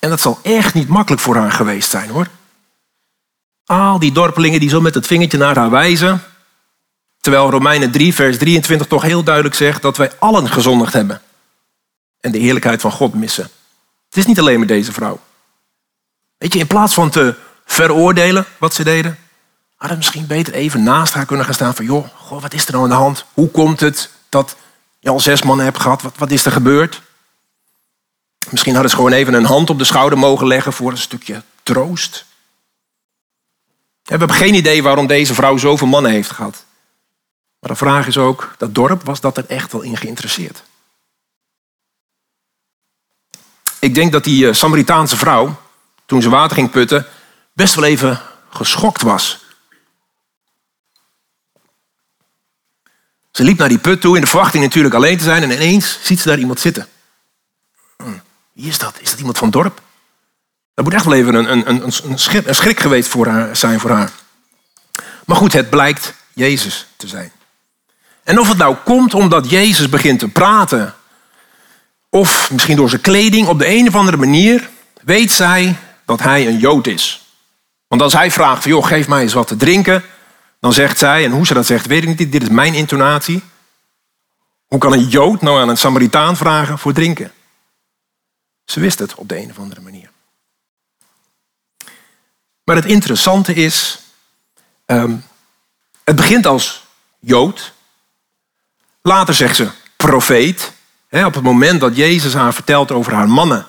En 0.00 0.10
dat 0.10 0.20
zal 0.20 0.38
echt 0.42 0.74
niet 0.74 0.88
makkelijk 0.88 1.22
voor 1.22 1.36
haar 1.36 1.52
geweest 1.52 1.90
zijn 1.90 2.10
hoor. 2.10 2.26
Al 3.64 3.98
die 3.98 4.12
dorpelingen 4.12 4.60
die 4.60 4.68
zo 4.68 4.80
met 4.80 4.94
het 4.94 5.06
vingertje 5.06 5.38
naar 5.38 5.56
haar 5.56 5.70
wijzen. 5.70 6.22
Terwijl 7.20 7.50
Romeinen 7.50 7.90
3, 7.90 8.14
vers 8.14 8.38
23 8.38 8.86
toch 8.86 9.02
heel 9.02 9.22
duidelijk 9.22 9.54
zegt 9.54 9.82
dat 9.82 9.96
wij 9.96 10.12
allen 10.18 10.48
gezondigd 10.48 10.92
hebben. 10.92 11.22
En 12.20 12.32
de 12.32 12.38
heerlijkheid 12.38 12.80
van 12.80 12.92
God 12.92 13.14
missen. 13.14 13.50
Het 14.08 14.16
is 14.16 14.26
niet 14.26 14.38
alleen 14.38 14.58
maar 14.58 14.66
deze 14.66 14.92
vrouw. 14.92 15.20
Weet 16.38 16.52
je, 16.52 16.58
in 16.58 16.66
plaats 16.66 16.94
van 16.94 17.10
te 17.10 17.34
veroordelen 17.68 18.46
wat 18.58 18.74
ze 18.74 18.84
deden, 18.84 19.18
hadden 19.76 19.96
misschien 19.96 20.26
beter 20.26 20.54
even 20.54 20.82
naast 20.82 21.14
haar 21.14 21.26
kunnen 21.26 21.44
gaan 21.44 21.54
staan 21.54 21.74
van, 21.74 21.84
joh, 21.84 22.06
goh, 22.16 22.42
wat 22.42 22.54
is 22.54 22.66
er 22.66 22.72
nou 22.72 22.84
aan 22.84 22.90
de 22.90 22.96
hand? 22.96 23.24
Hoe 23.34 23.50
komt 23.50 23.80
het 23.80 24.10
dat 24.28 24.56
je 24.98 25.08
al 25.08 25.20
zes 25.20 25.42
mannen 25.42 25.64
hebt 25.64 25.80
gehad? 25.80 26.02
Wat, 26.02 26.16
wat 26.16 26.30
is 26.30 26.44
er 26.44 26.52
gebeurd? 26.52 27.02
Misschien 28.50 28.72
hadden 28.72 28.90
ze 28.90 28.96
gewoon 28.96 29.12
even 29.12 29.34
een 29.34 29.44
hand 29.44 29.70
op 29.70 29.78
de 29.78 29.84
schouder 29.84 30.18
mogen 30.18 30.46
leggen 30.46 30.72
voor 30.72 30.90
een 30.90 30.98
stukje 30.98 31.42
troost. 31.62 32.26
We 34.02 34.14
hebben 34.14 34.32
geen 34.32 34.54
idee 34.54 34.82
waarom 34.82 35.06
deze 35.06 35.34
vrouw 35.34 35.56
zoveel 35.56 35.86
mannen 35.86 36.10
heeft 36.10 36.30
gehad. 36.30 36.64
Maar 37.58 37.70
de 37.70 37.76
vraag 37.76 38.06
is 38.06 38.18
ook, 38.18 38.54
dat 38.58 38.74
dorp 38.74 39.04
was 39.04 39.20
dat 39.20 39.36
er 39.36 39.46
echt 39.48 39.72
wel 39.72 39.82
in 39.82 39.96
geïnteresseerd. 39.96 40.62
Ik 43.78 43.94
denk 43.94 44.12
dat 44.12 44.24
die 44.24 44.48
eh, 44.48 44.54
Samaritaanse 44.54 45.16
vrouw, 45.16 45.60
toen 46.06 46.22
ze 46.22 46.28
water 46.28 46.56
ging 46.56 46.70
putten, 46.70 47.06
best 47.58 47.74
wel 47.74 47.84
even 47.84 48.20
geschokt 48.50 49.02
was. 49.02 49.38
Ze 53.30 53.42
liep 53.44 53.58
naar 53.58 53.68
die 53.68 53.78
put 53.78 54.00
toe 54.00 54.14
in 54.14 54.20
de 54.20 54.26
verwachting 54.26 54.64
natuurlijk 54.64 54.94
alleen 54.94 55.18
te 55.18 55.24
zijn 55.24 55.42
en 55.42 55.50
ineens 55.50 55.98
ziet 56.02 56.20
ze 56.20 56.28
daar 56.28 56.38
iemand 56.38 56.60
zitten. 56.60 56.88
Hm, 57.96 58.04
wie 58.52 58.68
is 58.68 58.78
dat? 58.78 58.94
Is 59.00 59.10
dat 59.10 59.18
iemand 59.18 59.38
van 59.38 59.48
het 59.48 59.56
dorp? 59.56 59.82
Dat 60.74 60.84
moet 60.84 60.94
echt 60.94 61.04
wel 61.04 61.14
even 61.14 61.34
een, 61.34 61.52
een, 61.52 61.70
een, 61.70 61.92
een, 62.04 62.54
schrik, 62.54 62.80
geweest 62.80 63.08
voor 63.08 63.26
haar, 63.26 63.56
zijn 63.56 63.80
voor 63.80 63.90
haar. 63.90 64.10
Maar 65.26 65.36
goed, 65.36 65.52
het 65.52 65.70
blijkt 65.70 66.14
Jezus 66.32 66.86
te 66.96 67.08
zijn. 67.08 67.32
En 68.22 68.38
of 68.38 68.48
het 68.48 68.58
nou 68.58 68.76
komt 68.84 69.14
omdat 69.14 69.50
Jezus 69.50 69.88
begint 69.88 70.18
te 70.18 70.28
praten, 70.28 70.94
of 72.08 72.50
misschien 72.50 72.76
door 72.76 72.88
zijn 72.88 73.00
kleding, 73.00 73.46
op 73.46 73.58
de 73.58 73.68
een 73.68 73.88
of 73.88 73.94
andere 73.94 74.16
manier 74.16 74.68
weet 75.02 75.32
zij 75.32 75.76
dat 76.04 76.20
hij 76.20 76.46
een 76.46 76.58
Jood 76.58 76.86
is. 76.86 77.26
Want 77.88 78.02
als 78.02 78.12
hij 78.12 78.30
vraagt 78.30 78.62
van, 78.62 78.70
joh, 78.70 78.86
geef 78.86 79.08
mij 79.08 79.22
eens 79.22 79.32
wat 79.32 79.46
te 79.46 79.56
drinken, 79.56 80.04
dan 80.60 80.72
zegt 80.72 80.98
zij, 80.98 81.24
en 81.24 81.30
hoe 81.30 81.46
ze 81.46 81.54
dat 81.54 81.66
zegt, 81.66 81.86
weet 81.86 82.02
ik 82.02 82.18
niet, 82.18 82.32
dit 82.32 82.42
is 82.42 82.48
mijn 82.48 82.74
intonatie. 82.74 83.42
Hoe 84.66 84.78
kan 84.78 84.92
een 84.92 85.08
Jood 85.08 85.40
nou 85.42 85.60
aan 85.60 85.68
een 85.68 85.76
Samaritaan 85.76 86.36
vragen 86.36 86.78
voor 86.78 86.92
drinken? 86.92 87.32
Ze 88.64 88.80
wist 88.80 88.98
het 88.98 89.14
op 89.14 89.28
de 89.28 89.38
een 89.38 89.50
of 89.50 89.58
andere 89.58 89.80
manier. 89.80 90.10
Maar 92.64 92.76
het 92.76 92.84
interessante 92.84 93.54
is, 93.54 93.98
ehm, 94.84 95.16
het 96.04 96.16
begint 96.16 96.46
als 96.46 96.86
Jood. 97.18 97.72
Later 99.02 99.34
zegt 99.34 99.56
ze 99.56 99.68
profeet. 99.96 100.76
op 101.10 101.34
het 101.34 101.42
moment 101.42 101.80
dat 101.80 101.96
Jezus 101.96 102.34
haar 102.34 102.54
vertelt 102.54 102.90
over 102.90 103.14
haar 103.14 103.28
mannen, 103.28 103.66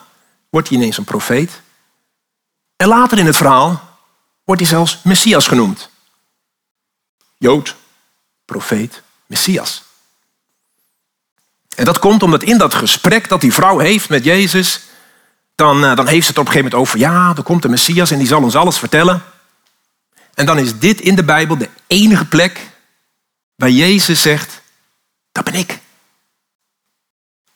wordt 0.49 0.67
hij 0.67 0.77
ineens 0.77 0.97
een 0.97 1.03
profeet. 1.03 1.61
En 2.75 2.87
later 2.87 3.17
in 3.17 3.25
het 3.25 3.37
verhaal 3.37 3.88
wordt 4.49 4.63
hij 4.63 4.71
zelfs 4.71 4.99
Messias 5.03 5.47
genoemd. 5.47 5.89
Jood, 7.37 7.75
profeet, 8.45 9.01
Messias. 9.25 9.83
En 11.75 11.85
dat 11.85 11.99
komt 11.99 12.23
omdat 12.23 12.43
in 12.43 12.57
dat 12.57 12.73
gesprek 12.73 13.29
dat 13.29 13.41
die 13.41 13.53
vrouw 13.53 13.77
heeft 13.77 14.09
met 14.09 14.23
Jezus, 14.23 14.81
dan, 15.55 15.85
eh, 15.85 15.95
dan 15.95 16.07
heeft 16.07 16.25
ze 16.25 16.29
het 16.29 16.39
op 16.39 16.45
een 16.45 16.51
gegeven 16.51 16.71
moment 16.71 16.87
over, 16.87 16.99
ja, 16.99 17.33
er 17.37 17.43
komt 17.43 17.61
de 17.61 17.69
Messias 17.69 18.11
en 18.11 18.17
die 18.17 18.27
zal 18.27 18.43
ons 18.43 18.55
alles 18.55 18.77
vertellen. 18.77 19.23
En 20.33 20.45
dan 20.45 20.57
is 20.57 20.79
dit 20.79 21.01
in 21.01 21.15
de 21.15 21.23
Bijbel 21.23 21.57
de 21.57 21.69
enige 21.87 22.25
plek 22.25 22.69
waar 23.55 23.69
Jezus 23.69 24.21
zegt, 24.21 24.61
dat 25.31 25.43
ben 25.43 25.53
ik. 25.55 25.79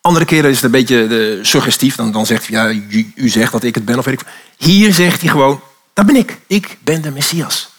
Andere 0.01 0.25
keren 0.25 0.49
is 0.49 0.55
het 0.55 0.65
een 0.65 0.71
beetje 0.71 1.07
eh, 1.37 1.43
suggestief, 1.43 1.95
dan, 1.95 2.11
dan 2.11 2.25
zegt 2.25 2.47
hij, 2.47 2.57
ja, 2.57 2.69
u, 2.89 3.11
u, 3.15 3.29
zegt 3.29 3.51
dat 3.51 3.63
ik 3.63 3.75
het 3.75 3.85
ben 3.85 3.97
of 3.97 4.05
weet 4.05 4.21
ik. 4.21 4.27
Hier 4.57 4.93
zegt 4.93 5.21
hij 5.21 5.29
gewoon, 5.29 5.61
dat 5.93 6.05
ben 6.05 6.15
ik, 6.15 6.39
ik 6.47 6.77
ben 6.81 7.01
de 7.01 7.11
Messias. 7.11 7.69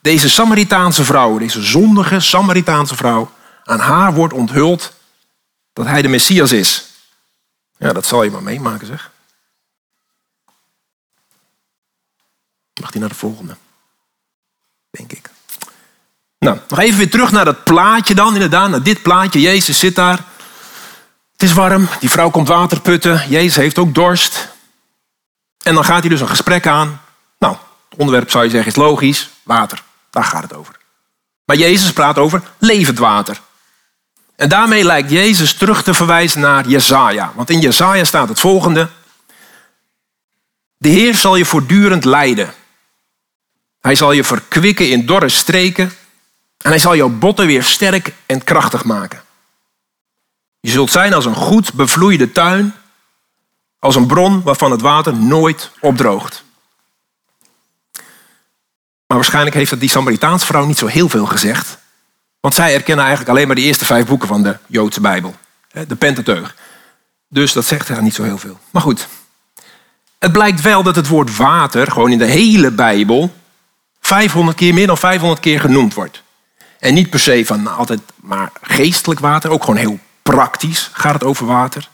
Deze 0.00 0.30
Samaritaanse 0.30 1.04
vrouw, 1.04 1.38
deze 1.38 1.62
zondige 1.62 2.20
Samaritaanse 2.20 2.96
vrouw, 2.96 3.32
aan 3.64 3.78
haar 3.78 4.14
wordt 4.14 4.34
onthuld 4.34 4.92
dat 5.72 5.86
hij 5.86 6.02
de 6.02 6.08
Messias 6.08 6.52
is. 6.52 6.84
Ja, 7.78 7.92
dat 7.92 8.06
zal 8.06 8.22
je 8.22 8.30
maar 8.30 8.42
meemaken 8.42 8.86
zeg. 8.86 9.10
Mag 12.80 12.90
hij 12.90 13.00
naar 13.00 13.08
de 13.08 13.14
volgende? 13.14 13.56
Denk 14.90 15.12
ik. 15.12 15.30
Nou, 16.38 16.58
nog 16.68 16.78
even 16.78 16.98
weer 16.98 17.10
terug 17.10 17.32
naar 17.32 17.44
dat 17.44 17.64
plaatje 17.64 18.14
dan, 18.14 18.32
inderdaad, 18.32 18.70
naar 18.70 18.82
dit 18.82 19.02
plaatje. 19.02 19.40
Jezus 19.40 19.78
zit 19.78 19.94
daar. 19.94 20.24
Het 21.32 21.42
is 21.42 21.52
warm, 21.52 21.88
die 22.00 22.10
vrouw 22.10 22.30
komt 22.30 22.48
water 22.48 22.80
putten. 22.80 23.28
Jezus 23.28 23.56
heeft 23.56 23.78
ook 23.78 23.94
dorst. 23.94 24.48
En 25.62 25.74
dan 25.74 25.84
gaat 25.84 26.00
hij 26.00 26.08
dus 26.08 26.20
een 26.20 26.28
gesprek 26.28 26.66
aan. 26.66 27.00
Het 27.88 27.98
onderwerp 27.98 28.30
zou 28.30 28.44
je 28.44 28.50
zeggen 28.50 28.70
is 28.70 28.76
logisch. 28.76 29.30
Water, 29.42 29.82
daar 30.10 30.24
gaat 30.24 30.42
het 30.42 30.54
over. 30.54 30.76
Maar 31.44 31.56
Jezus 31.56 31.92
praat 31.92 32.18
over 32.18 32.42
levend 32.58 32.98
water. 32.98 33.40
En 34.36 34.48
daarmee 34.48 34.84
lijkt 34.84 35.10
Jezus 35.10 35.54
terug 35.54 35.82
te 35.82 35.94
verwijzen 35.94 36.40
naar 36.40 36.68
Jesaja. 36.68 37.32
Want 37.34 37.50
in 37.50 37.60
Jesaja 37.60 38.04
staat 38.04 38.28
het 38.28 38.40
volgende. 38.40 38.88
De 40.76 40.88
Heer 40.88 41.14
zal 41.14 41.36
je 41.36 41.44
voortdurend 41.44 42.04
leiden. 42.04 42.54
Hij 43.80 43.94
zal 43.94 44.12
je 44.12 44.24
verkwikken 44.24 44.90
in 44.90 45.06
dorre 45.06 45.28
streken 45.28 45.92
en 46.58 46.70
hij 46.70 46.78
zal 46.78 46.96
jouw 46.96 47.08
botten 47.08 47.46
weer 47.46 47.62
sterk 47.62 48.12
en 48.26 48.44
krachtig 48.44 48.84
maken. 48.84 49.22
Je 50.60 50.70
zult 50.70 50.90
zijn 50.90 51.14
als 51.14 51.24
een 51.24 51.34
goed 51.34 51.72
bevloeide 51.72 52.32
tuin, 52.32 52.74
als 53.78 53.94
een 53.94 54.06
bron 54.06 54.42
waarvan 54.42 54.70
het 54.70 54.80
water 54.80 55.14
nooit 55.14 55.70
opdroogt. 55.80 56.44
Maar 59.06 59.16
waarschijnlijk 59.16 59.56
heeft 59.56 59.70
dat 59.70 59.80
die 59.80 59.88
Samaritaanse 59.88 60.46
vrouw 60.46 60.64
niet 60.64 60.78
zo 60.78 60.86
heel 60.86 61.08
veel 61.08 61.26
gezegd. 61.26 61.78
Want 62.40 62.54
zij 62.54 62.74
erkennen 62.74 63.04
eigenlijk 63.04 63.34
alleen 63.34 63.46
maar 63.46 63.56
de 63.56 63.62
eerste 63.62 63.84
vijf 63.84 64.06
boeken 64.06 64.28
van 64.28 64.42
de 64.42 64.56
Joodse 64.66 65.00
Bijbel. 65.00 65.34
De 65.86 65.96
Pentateuch. 65.96 66.54
Dus 67.28 67.52
dat 67.52 67.64
zegt 67.64 67.88
haar 67.88 68.02
niet 68.02 68.14
zo 68.14 68.22
heel 68.22 68.38
veel. 68.38 68.58
Maar 68.70 68.82
goed. 68.82 69.08
Het 70.18 70.32
blijkt 70.32 70.60
wel 70.60 70.82
dat 70.82 70.96
het 70.96 71.08
woord 71.08 71.36
water 71.36 71.90
gewoon 71.90 72.10
in 72.10 72.18
de 72.18 72.24
hele 72.24 72.70
Bijbel 72.70 73.34
500 74.00 74.56
keer, 74.56 74.74
meer 74.74 74.86
dan 74.86 74.98
500 74.98 75.40
keer 75.40 75.60
genoemd 75.60 75.94
wordt. 75.94 76.22
En 76.78 76.94
niet 76.94 77.10
per 77.10 77.20
se 77.20 77.46
van 77.46 77.62
nou, 77.62 77.76
altijd 77.76 78.00
maar 78.16 78.50
geestelijk 78.62 79.20
water, 79.20 79.50
ook 79.50 79.64
gewoon 79.64 79.80
heel 79.80 79.98
praktisch 80.22 80.90
gaat 80.92 81.14
het 81.14 81.24
over 81.24 81.46
water. 81.46 81.88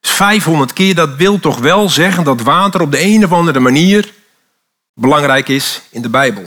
Dus 0.00 0.10
500 0.10 0.72
keer, 0.72 0.94
dat 0.94 1.16
wil 1.16 1.40
toch 1.40 1.58
wel 1.58 1.88
zeggen 1.88 2.24
dat 2.24 2.40
water 2.40 2.80
op 2.80 2.90
de 2.90 3.02
een 3.02 3.24
of 3.24 3.32
andere 3.32 3.60
manier 3.60 4.12
belangrijk 4.94 5.48
is 5.48 5.82
in 5.90 6.02
de 6.02 6.08
Bijbel. 6.08 6.42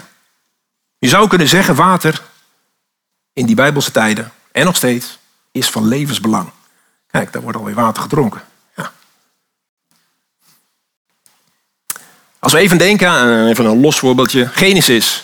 Je 0.98 1.08
zou 1.08 1.28
kunnen 1.28 1.48
zeggen, 1.48 1.76
water 1.76 2.22
in 3.34 3.46
die 3.46 3.56
Bijbelse 3.56 3.92
tijden 3.92 4.32
en 4.52 4.66
nog 4.66 4.76
steeds 4.76 5.18
is 5.52 5.70
van 5.70 5.88
levensbelang. 5.88 6.50
Kijk, 7.12 7.34
daar 7.34 7.42
wordt 7.42 7.58
alweer 7.58 7.76
water 7.76 8.02
gedronken. 8.02 8.42
Ja. 8.76 8.92
Als 12.40 12.54
we 12.54 12.60
even 12.60 12.78
denken 12.78 13.10
aan 13.10 13.48
even 13.48 13.66
een 13.66 13.82
los 13.82 14.00
voorbeeldje. 14.00 14.48
Genesis. 14.48 15.24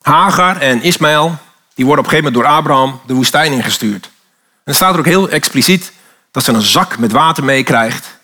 Hagar 0.00 0.60
en 0.60 0.82
Ismaël, 0.82 1.38
die 1.74 1.84
worden 1.84 2.04
op 2.04 2.10
een 2.10 2.18
gegeven 2.18 2.32
moment 2.32 2.34
door 2.34 2.58
Abraham 2.58 3.00
de 3.06 3.14
woestijn 3.14 3.52
ingestuurd. 3.52 4.04
En 4.04 4.62
dan 4.64 4.74
staat 4.74 4.92
er 4.92 4.98
ook 4.98 5.04
heel 5.06 5.28
expliciet 5.28 5.92
dat 6.30 6.44
ze 6.44 6.52
een 6.52 6.62
zak 6.62 6.98
met 6.98 7.12
water 7.12 7.44
meekrijgt. 7.44 8.18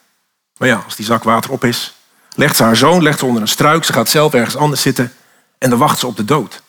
Maar 0.56 0.68
ja, 0.68 0.82
als 0.84 0.96
die 0.96 1.06
zak 1.06 1.22
water 1.22 1.50
op 1.50 1.64
is, 1.64 1.94
legt 2.37 2.57
ze 2.57 2.62
haar 2.62 2.76
zoon 2.76 3.02
legt 3.02 3.19
ze 3.19 3.26
onder 3.26 3.43
een 3.43 3.49
struik. 3.49 3.85
Ze 3.85 3.93
gaat 3.93 4.09
zelf 4.09 4.35
ergens 4.35 4.57
anders 4.57 4.81
zitten 4.81 5.12
en 5.59 5.71
dan 5.71 5.78
wacht 5.78 5.99
ze 5.99 6.07
op 6.07 6.16
de 6.16 6.25
dood. 6.25 6.62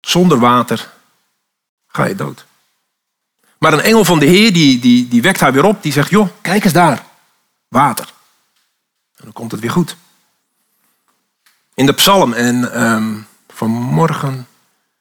Zonder 0.00 0.38
water 0.38 0.90
ga 1.86 2.04
je 2.04 2.14
dood. 2.14 2.46
Maar 3.58 3.72
een 3.72 3.80
engel 3.80 4.04
van 4.04 4.18
de 4.18 4.26
Heer 4.26 4.52
die, 4.52 4.78
die, 4.78 5.08
die 5.08 5.22
wekt 5.22 5.40
haar 5.40 5.52
weer 5.52 5.64
op. 5.64 5.82
Die 5.82 5.92
zegt, 5.92 6.10
joh, 6.10 6.28
kijk 6.40 6.64
eens 6.64 6.72
daar. 6.72 7.04
Water. 7.68 8.12
En 9.16 9.24
dan 9.24 9.32
komt 9.32 9.52
het 9.52 9.60
weer 9.60 9.70
goed. 9.70 9.96
In 11.74 11.86
de 11.86 11.92
psalm 11.92 12.32
en 12.32 12.82
um, 12.82 13.26
vanmorgen... 13.48 14.46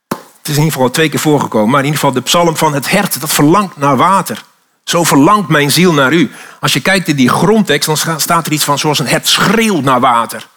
Het 0.07 0.55
is 0.55 0.61
in 0.61 0.63
ieder 0.63 0.73
geval 0.73 0.89
twee 0.89 1.09
keer 1.09 1.19
voorgekomen. 1.19 1.69
Maar 1.69 1.79
in 1.79 1.85
ieder 1.85 1.99
geval 1.99 2.15
de 2.15 2.21
psalm 2.21 2.55
van 2.55 2.73
het 2.73 2.89
hert 2.89 3.19
dat 3.19 3.31
verlangt 3.31 3.77
naar 3.77 3.97
water. 3.97 4.45
Zo 4.87 5.03
verlangt 5.03 5.49
mijn 5.49 5.71
ziel 5.71 5.93
naar 5.93 6.13
u. 6.13 6.31
als 6.59 6.73
je 6.73 6.81
kijkt 6.81 7.07
in 7.07 7.15
die 7.15 7.29
grondtekst, 7.29 8.05
dan 8.05 8.19
staat 8.19 8.45
er 8.45 8.51
iets 8.51 8.63
van 8.63 8.79
zoals 8.79 8.99
een 8.99 9.07
het 9.07 9.27
schreeuwt 9.27 9.83
naar 9.83 9.99
water. 9.99 10.47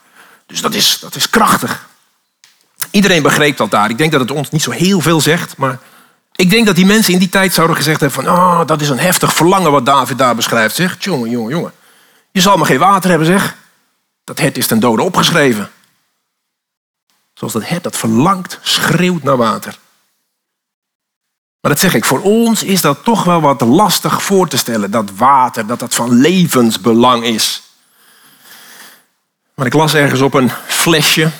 Dus 0.46 0.60
dat 0.60 0.74
is, 0.74 0.98
dat 1.00 1.14
is 1.14 1.30
krachtig. 1.30 1.88
Iedereen 2.90 3.22
begreep 3.22 3.56
dat 3.56 3.70
daar. 3.70 3.90
Ik 3.90 3.98
denk 3.98 4.12
dat 4.12 4.20
het 4.20 4.30
ons 4.30 4.50
niet 4.50 4.62
zo 4.62 4.70
heel 4.70 5.00
veel 5.00 5.20
zegt, 5.20 5.56
maar 5.56 5.78
ik 6.34 6.50
denk 6.50 6.66
dat 6.66 6.74
die 6.76 6.86
mensen 6.86 7.12
in 7.12 7.18
die 7.18 7.28
tijd 7.28 7.54
zouden 7.54 7.76
gezegd 7.76 8.00
hebben 8.00 8.24
van, 8.24 8.34
oh, 8.34 8.66
dat 8.66 8.80
is 8.80 8.88
een 8.88 8.98
heftig 8.98 9.34
verlangen 9.34 9.72
wat 9.72 9.86
David 9.86 10.18
daar 10.18 10.34
beschrijft. 10.34 10.74
Zeg, 10.74 10.96
jongen, 10.98 11.30
jongen, 11.30 11.50
jongen. 11.50 11.72
Je 12.30 12.40
zal 12.40 12.56
maar 12.56 12.66
geen 12.66 12.78
water 12.78 13.10
hebben, 13.10 13.26
zeg. 13.26 13.56
Dat 14.24 14.38
het 14.38 14.58
is 14.58 14.66
ten 14.66 14.80
dode 14.80 15.02
opgeschreven. 15.02 15.70
Zoals 17.34 17.52
dat 17.52 17.68
het 17.68 17.82
dat 17.82 17.96
verlangt, 17.96 18.58
schreeuwt 18.62 19.22
naar 19.22 19.36
water. 19.36 19.78
Maar 21.60 21.70
dat 21.70 21.80
zeg 21.80 21.94
ik, 21.94 22.04
voor 22.04 22.20
ons 22.20 22.62
is 22.62 22.80
dat 22.80 23.04
toch 23.04 23.24
wel 23.24 23.40
wat 23.40 23.60
lastig 23.60 24.22
voor 24.22 24.48
te 24.48 24.56
stellen. 24.56 24.90
Dat 24.90 25.10
water, 25.16 25.66
dat 25.66 25.78
dat 25.78 25.94
van 25.94 26.12
levensbelang 26.12 27.24
is. 27.24 27.62
Maar 29.54 29.66
ik 29.66 29.74
las 29.74 29.94
ergens 29.94 30.20
op 30.20 30.34
een 30.34 30.50
flesje 30.66 31.30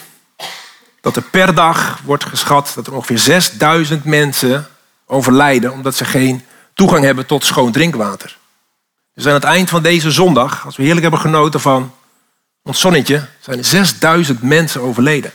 dat 1.00 1.17
er 1.17 1.23
per 1.23 1.55
dag 1.55 2.00
wordt 2.05 2.25
geschat 2.25 2.73
dat 2.75 2.87
er 2.87 2.95
ongeveer 2.95 3.19
6000 3.19 4.05
mensen 4.05 4.69
overlijden 5.07 5.73
omdat 5.73 5.95
ze 5.95 6.05
geen 6.05 6.45
toegang 6.75 7.05
hebben 7.05 7.27
tot 7.27 7.45
schoon 7.45 7.73
drinkwater. 7.73 8.39
Dus 9.15 9.27
aan 9.27 9.35
het 9.35 9.45
eind 9.45 9.71
van 9.71 9.83
deze 9.83 10.11
zondag, 10.11 10.65
als 10.65 10.77
we 10.77 10.83
heerlijk 10.83 11.03
hebben 11.03 11.21
genoten 11.21 11.61
van 11.61 11.95
ons 12.62 12.81
zonnetje, 12.81 13.27
zijn 13.41 13.59
er 13.59 13.65
6000 13.65 14.43
mensen 14.43 14.81
overleden. 14.81 15.33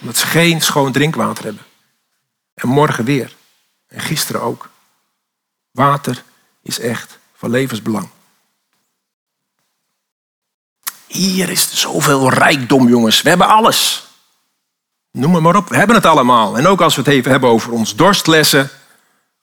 Omdat 0.00 0.16
ze 0.16 0.26
geen 0.26 0.60
schoon 0.60 0.92
drinkwater 0.92 1.44
hebben. 1.44 1.62
En 2.54 2.68
morgen 2.68 3.04
weer. 3.04 3.38
En 3.90 4.00
gisteren 4.00 4.40
ook. 4.42 4.70
Water 5.70 6.22
is 6.62 6.78
echt 6.78 7.18
van 7.34 7.50
levensbelang. 7.50 8.08
Hier 11.06 11.48
is 11.48 11.80
zoveel 11.80 12.30
rijkdom, 12.30 12.88
jongens. 12.88 13.22
We 13.22 13.28
hebben 13.28 13.48
alles. 13.48 14.08
Noem 15.10 15.42
maar 15.42 15.56
op, 15.56 15.68
we 15.68 15.76
hebben 15.76 15.96
het 15.96 16.06
allemaal. 16.06 16.58
En 16.58 16.66
ook 16.66 16.80
als 16.80 16.94
we 16.94 17.00
het 17.00 17.10
even 17.10 17.30
hebben 17.30 17.50
over 17.50 17.72
ons 17.72 17.96
dorstlessen, 17.96 18.70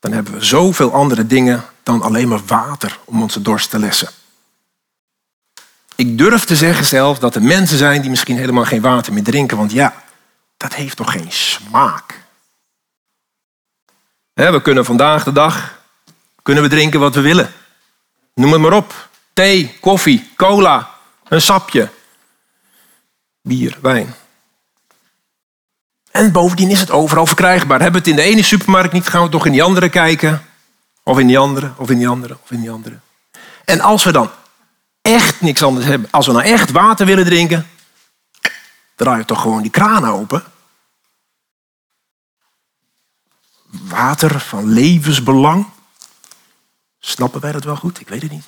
dan 0.00 0.12
hebben 0.12 0.32
we 0.32 0.44
zoveel 0.44 0.92
andere 0.92 1.26
dingen 1.26 1.64
dan 1.82 2.02
alleen 2.02 2.28
maar 2.28 2.44
water 2.46 2.98
om 3.04 3.22
onze 3.22 3.42
dorst 3.42 3.70
te 3.70 3.78
lessen. 3.78 4.08
Ik 5.94 6.18
durf 6.18 6.44
te 6.44 6.56
zeggen 6.56 6.84
zelf 6.84 7.18
dat 7.18 7.34
er 7.34 7.42
mensen 7.42 7.78
zijn 7.78 8.00
die 8.00 8.10
misschien 8.10 8.36
helemaal 8.36 8.64
geen 8.64 8.80
water 8.80 9.12
meer 9.12 9.22
drinken, 9.22 9.56
want 9.56 9.72
ja, 9.72 10.02
dat 10.56 10.74
heeft 10.74 10.96
toch 10.96 11.12
geen 11.12 11.32
smaak. 11.32 12.26
We 14.38 14.62
kunnen 14.62 14.84
vandaag 14.84 15.24
de 15.24 15.32
dag 15.32 15.78
kunnen 16.42 16.62
we 16.62 16.68
drinken 16.68 17.00
wat 17.00 17.14
we 17.14 17.20
willen. 17.20 17.52
Noem 18.34 18.52
het 18.52 18.60
maar 18.60 18.72
op. 18.72 19.08
Thee, 19.32 19.76
koffie, 19.80 20.30
cola, 20.36 20.90
een 21.28 21.40
sapje, 21.40 21.90
bier, 23.42 23.78
wijn. 23.82 24.14
En 26.10 26.32
bovendien 26.32 26.70
is 26.70 26.80
het 26.80 26.90
overal 26.90 27.26
verkrijgbaar. 27.26 27.80
Hebben 27.80 28.02
we 28.02 28.10
het 28.10 28.18
in 28.18 28.24
de 28.24 28.30
ene 28.30 28.42
supermarkt 28.42 28.92
niet, 28.92 29.08
gaan 29.08 29.22
we 29.22 29.28
toch 29.28 29.46
in 29.46 29.52
die 29.52 29.62
andere 29.62 29.88
kijken. 29.88 30.42
Of 31.02 31.18
in 31.18 31.26
die 31.26 31.38
andere, 31.38 31.72
of 31.76 31.90
in 31.90 31.98
die 31.98 32.08
andere, 32.08 32.36
of 32.42 32.50
in 32.50 32.60
die 32.60 32.70
andere. 32.70 32.98
En 33.64 33.80
als 33.80 34.04
we 34.04 34.12
dan 34.12 34.30
echt 35.02 35.40
niks 35.40 35.62
anders 35.62 35.86
hebben, 35.86 36.08
als 36.10 36.26
we 36.26 36.32
nou 36.32 36.44
echt 36.44 36.70
water 36.70 37.06
willen 37.06 37.24
drinken, 37.24 37.66
draai 38.94 39.18
je 39.18 39.24
toch 39.24 39.40
gewoon 39.40 39.62
die 39.62 39.70
kraan 39.70 40.04
open. 40.04 40.42
Water 43.70 44.40
van 44.40 44.72
levensbelang. 44.72 45.66
Snappen 46.98 47.40
wij 47.40 47.52
dat 47.52 47.64
wel 47.64 47.76
goed? 47.76 48.00
Ik 48.00 48.08
weet 48.08 48.22
het 48.22 48.30
niet. 48.30 48.46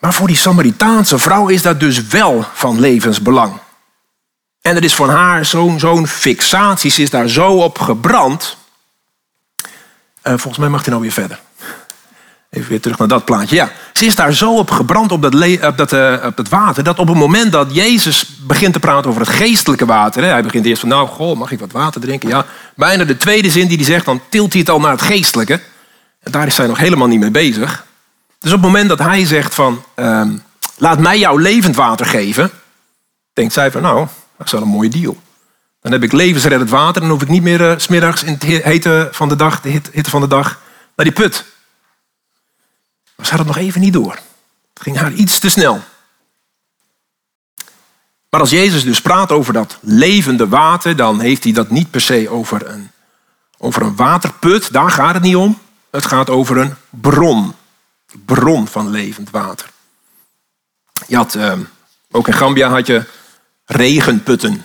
Maar 0.00 0.14
voor 0.14 0.26
die 0.26 0.36
Samaritaanse 0.36 1.18
vrouw 1.18 1.48
is 1.48 1.62
dat 1.62 1.80
dus 1.80 2.06
wel 2.06 2.44
van 2.52 2.80
levensbelang. 2.80 3.60
En 4.60 4.76
er 4.76 4.84
is 4.84 4.94
van 4.94 5.10
haar 5.10 5.44
zo'n 5.44 6.06
fixatie, 6.06 6.90
ze 6.90 7.02
is 7.02 7.10
daar 7.10 7.28
zo 7.28 7.52
op 7.52 7.78
gebrand. 7.78 8.56
Uh, 9.56 9.64
volgens 10.22 10.58
mij 10.58 10.68
mag 10.68 10.80
hij 10.80 10.90
nou 10.90 11.02
weer 11.02 11.12
verder. 11.12 11.40
Even 12.50 12.68
weer 12.68 12.80
terug 12.80 12.98
naar 12.98 13.08
dat 13.08 13.24
plaatje. 13.24 13.56
Ja, 13.56 13.72
ze 13.92 14.06
is 14.06 14.14
daar 14.14 14.32
zo 14.32 14.56
op 14.56 14.70
gebrand 14.70 15.12
op 15.12 15.22
dat, 15.22 15.34
op 15.64 15.76
dat, 15.76 15.92
uh, 15.92 16.24
op 16.36 16.48
water, 16.48 16.84
dat 16.84 16.98
op 16.98 17.08
het 17.08 17.16
moment 17.16 17.52
dat 17.52 17.74
Jezus 17.74 18.26
begint 18.46 18.72
te 18.72 18.80
praten 18.80 19.10
over 19.10 19.22
het 19.22 19.30
geestelijke 19.30 19.86
water, 19.86 20.22
hè, 20.22 20.28
hij 20.28 20.42
begint 20.42 20.66
eerst 20.66 20.80
van, 20.80 20.88
nou, 20.88 21.08
goh, 21.08 21.38
mag 21.38 21.50
ik 21.50 21.60
wat 21.60 21.72
water 21.72 22.00
drinken? 22.00 22.28
Ja, 22.28 22.46
bijna 22.74 23.04
de 23.04 23.16
tweede 23.16 23.50
zin 23.50 23.68
die 23.68 23.76
hij 23.76 23.86
zegt, 23.86 24.04
dan 24.04 24.20
tilt 24.28 24.52
hij 24.52 24.60
het 24.60 24.70
al 24.70 24.80
naar 24.80 24.90
het 24.90 25.02
geestelijke. 25.02 25.60
En 26.20 26.32
daar 26.32 26.46
is 26.46 26.56
hij 26.56 26.66
nog 26.66 26.78
helemaal 26.78 27.08
niet 27.08 27.20
mee 27.20 27.30
bezig. 27.30 27.84
Dus 28.38 28.52
op 28.52 28.62
het 28.62 28.66
moment 28.66 28.88
dat 28.88 28.98
hij 28.98 29.26
zegt 29.26 29.54
van, 29.54 29.84
uh, 29.96 30.22
laat 30.76 30.98
mij 30.98 31.18
jouw 31.18 31.36
levend 31.36 31.76
water 31.76 32.06
geven, 32.06 32.50
denkt 33.32 33.52
zij 33.52 33.70
van, 33.70 33.82
nou, 33.82 34.06
dat 34.36 34.46
is 34.46 34.52
wel 34.52 34.62
een 34.62 34.68
mooie 34.68 34.88
deal. 34.88 35.16
Dan 35.82 35.92
heb 35.92 36.02
ik 36.02 36.12
levensreddend 36.12 36.70
water 36.70 37.00
dan 37.00 37.10
hoef 37.10 37.22
ik 37.22 37.28
niet 37.28 37.42
meer 37.42 37.60
uh, 37.60 37.72
smiddags 37.76 38.22
in 38.22 38.32
het 38.32 38.42
hete 38.42 39.08
van 39.12 39.28
de 39.28 39.36
dag, 39.36 39.60
de 39.60 39.68
hitte 39.68 40.10
van 40.10 40.20
de 40.20 40.26
dag, 40.26 40.60
naar 40.96 41.06
die 41.06 41.14
put. 41.14 41.44
Maar 43.20 43.28
ze 43.28 43.36
het 43.36 43.46
nog 43.46 43.56
even 43.56 43.80
niet 43.80 43.92
door. 43.92 44.12
Het 44.72 44.82
ging 44.82 44.96
haar 44.96 45.12
iets 45.12 45.38
te 45.38 45.48
snel. 45.48 45.80
Maar 48.30 48.40
als 48.40 48.50
Jezus 48.50 48.84
dus 48.84 49.00
praat 49.00 49.32
over 49.32 49.52
dat 49.52 49.78
levende 49.80 50.48
water, 50.48 50.96
dan 50.96 51.20
heeft 51.20 51.44
hij 51.44 51.52
dat 51.52 51.70
niet 51.70 51.90
per 51.90 52.00
se 52.00 52.28
over 52.28 52.66
een, 52.66 52.90
over 53.58 53.82
een 53.82 53.96
waterput. 53.96 54.72
Daar 54.72 54.90
gaat 54.90 55.14
het 55.14 55.22
niet 55.22 55.36
om. 55.36 55.58
Het 55.90 56.06
gaat 56.06 56.30
over 56.30 56.56
een 56.56 56.74
bron. 56.90 57.54
Bron 58.24 58.68
van 58.68 58.90
levend 58.90 59.30
water. 59.30 59.70
Je 61.06 61.16
had, 61.16 61.34
uh, 61.34 61.52
ook 62.10 62.28
in 62.28 62.34
Gambia 62.34 62.68
had 62.68 62.86
je 62.86 63.04
regenputten. 63.64 64.64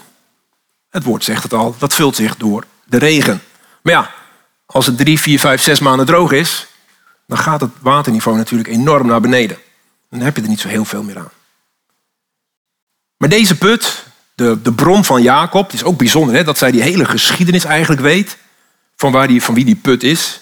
Het 0.90 1.04
woord 1.04 1.24
zegt 1.24 1.44
het 1.44 1.54
al, 1.54 1.76
dat 1.78 1.94
vult 1.94 2.16
zich 2.16 2.38
door 2.38 2.66
de 2.84 2.98
regen. 2.98 3.42
Maar 3.82 3.94
ja, 3.94 4.12
als 4.66 4.86
het 4.86 4.98
drie, 4.98 5.20
vier, 5.20 5.40
vijf, 5.40 5.62
zes 5.62 5.80
maanden 5.80 6.06
droog 6.06 6.32
is, 6.32 6.68
dan 7.28 7.38
gaat 7.38 7.62
het 7.62 7.72
waterniveau 7.80 8.38
natuurlijk 8.38 8.70
enorm 8.70 9.08
naar 9.08 9.22
beneden. 9.22 9.58
Dan 10.10 10.20
heb 10.20 10.36
je 10.36 10.42
er 10.42 10.50
niet 10.50 10.60
zo 10.60 10.68
heel 10.68 10.86
veel 10.86 11.04
meer 11.04 11.18
aan. 11.18 11.32
Maar 13.18 13.30
deze 13.30 13.58
put, 13.58 14.06
de, 14.36 14.62
de 14.62 14.74
bron 14.74 15.06
van 15.06 15.22
Jacob, 15.22 15.66
het 15.66 15.74
is 15.74 15.84
ook 15.84 15.98
bijzonder 15.98 16.36
hè, 16.36 16.44
dat 16.44 16.58
zij 16.58 16.72
die 16.72 16.82
hele 16.82 17.06
geschiedenis 17.06 17.64
eigenlijk 17.64 18.02
weet 18.02 18.38
van, 18.96 19.12
waar 19.12 19.28
die, 19.28 19.44
van 19.44 19.54
wie 19.54 19.66
die 19.66 19.76
put 19.76 20.04
is. 20.04 20.40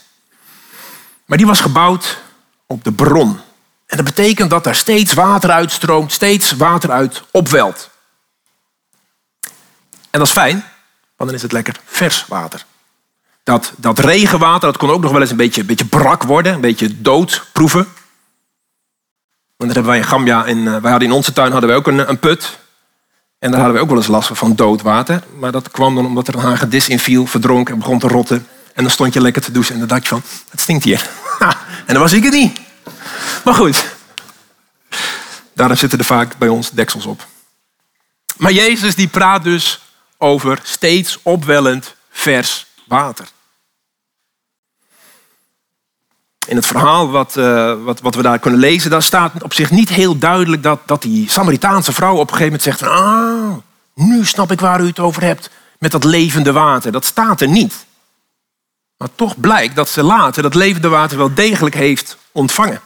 Maar 1.25 1.37
die 1.37 1.47
was 1.47 1.61
gebouwd 1.61 2.21
op 2.65 2.83
de 2.83 2.91
bron. 2.91 3.39
En 3.85 3.97
dat 3.97 4.05
betekent 4.05 4.49
dat 4.49 4.65
er 4.65 4.75
steeds 4.75 5.13
water 5.13 5.51
uitstroomt, 5.51 6.11
steeds 6.11 6.51
water 6.51 6.91
uit 6.91 7.23
opwelt. 7.31 7.89
En 10.09 10.19
dat 10.19 10.27
is 10.27 10.33
fijn, 10.33 10.55
want 11.15 11.29
dan 11.29 11.33
is 11.33 11.41
het 11.41 11.51
lekker 11.51 11.79
vers 11.85 12.25
water. 12.27 12.65
Dat, 13.43 13.73
dat 13.77 13.99
regenwater 13.99 14.71
dat 14.71 14.77
kon 14.77 14.89
ook 14.89 15.01
nog 15.01 15.11
wel 15.11 15.21
eens 15.21 15.31
een 15.31 15.37
beetje, 15.37 15.63
beetje 15.63 15.85
brak 15.85 16.23
worden, 16.23 16.53
een 16.53 16.61
beetje 16.61 17.01
dood 17.01 17.45
proeven. 17.51 17.87
Want 19.55 19.73
dat 19.73 19.73
hebben 19.73 19.91
wij 19.91 19.97
in 19.97 20.07
Gambia, 20.07 20.45
in, 20.45 20.67
eh, 20.67 20.81
wij 20.81 20.91
hadden 20.91 21.09
in 21.09 21.15
onze 21.15 21.33
tuin 21.33 21.51
hadden 21.51 21.69
wij 21.69 21.77
ook 21.77 21.87
een, 21.87 22.09
een 22.09 22.19
put. 22.19 22.57
En 23.39 23.51
daar 23.51 23.59
hadden 23.59 23.77
we 23.77 23.83
ook 23.83 23.89
wel 23.89 23.97
eens 23.97 24.07
last 24.07 24.29
van 24.33 24.55
dood 24.55 24.81
water. 24.81 25.23
Maar 25.39 25.51
dat 25.51 25.71
kwam 25.71 25.95
dan 25.95 26.05
omdat 26.05 26.27
er 26.27 26.35
een 26.35 26.39
hagedis 26.39 26.89
in 26.89 26.99
viel, 26.99 27.25
verdronk 27.25 27.69
en 27.69 27.79
begon 27.79 27.99
te 27.99 28.07
rotten. 28.07 28.47
En 28.73 28.83
dan 28.83 28.91
stond 28.91 29.13
je 29.13 29.21
lekker 29.21 29.41
te 29.41 29.51
douchen 29.51 29.73
en 29.73 29.79
dan 29.79 29.87
dacht 29.87 30.03
je 30.03 30.09
van, 30.09 30.21
het 30.49 30.61
stinkt 30.61 30.83
hier. 30.83 31.09
en 31.85 31.93
dan 31.93 31.99
was 31.99 32.13
ik 32.13 32.23
het 32.23 32.33
niet. 32.33 32.59
Maar 33.43 33.53
goed, 33.53 33.85
daarom 35.53 35.77
zitten 35.77 35.99
er 35.99 36.05
vaak 36.05 36.37
bij 36.37 36.47
ons 36.47 36.69
deksels 36.69 37.05
op. 37.05 37.25
Maar 38.37 38.51
Jezus 38.51 38.95
die 38.95 39.07
praat 39.07 39.43
dus 39.43 39.81
over 40.17 40.59
steeds 40.63 41.19
opwellend 41.21 41.95
vers 42.09 42.65
water. 42.85 43.27
In 46.47 46.55
het 46.55 46.65
verhaal 46.65 47.09
wat, 47.09 47.37
uh, 47.37 47.83
wat, 47.83 48.01
wat 48.01 48.15
we 48.15 48.21
daar 48.21 48.39
kunnen 48.39 48.59
lezen, 48.59 48.89
daar 48.89 49.03
staat 49.03 49.43
op 49.43 49.53
zich 49.53 49.71
niet 49.71 49.89
heel 49.89 50.17
duidelijk 50.17 50.63
dat, 50.63 50.79
dat 50.85 51.01
die 51.01 51.29
Samaritaanse 51.29 51.93
vrouw 51.93 52.15
op 52.15 52.31
een 52.31 52.37
gegeven 52.37 52.45
moment 52.45 52.63
zegt 52.63 52.79
van, 52.79 52.89
ah, 52.89 53.57
nu 53.93 54.25
snap 54.25 54.51
ik 54.51 54.59
waar 54.59 54.81
u 54.81 54.87
het 54.87 54.99
over 54.99 55.23
hebt 55.23 55.49
met 55.79 55.91
dat 55.91 56.03
levende 56.03 56.51
water. 56.51 56.91
Dat 56.91 57.05
staat 57.05 57.41
er 57.41 57.47
niet. 57.47 57.85
Maar 58.97 59.09
toch 59.15 59.39
blijkt 59.39 59.75
dat 59.75 59.89
ze 59.89 60.03
later 60.03 60.43
dat 60.43 60.55
levende 60.55 60.87
water 60.87 61.17
wel 61.17 61.33
degelijk 61.33 61.75
heeft 61.75 62.17
ontvangen. 62.31 62.81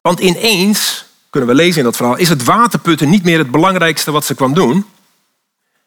Want 0.00 0.20
ineens, 0.20 1.04
kunnen 1.30 1.48
we 1.48 1.54
lezen 1.54 1.78
in 1.78 1.84
dat 1.84 1.96
verhaal, 1.96 2.16
is 2.16 2.28
het 2.28 2.44
waterputten 2.44 3.08
niet 3.08 3.24
meer 3.24 3.38
het 3.38 3.50
belangrijkste 3.50 4.10
wat 4.10 4.24
ze 4.24 4.34
kwam 4.34 4.54
doen. 4.54 4.86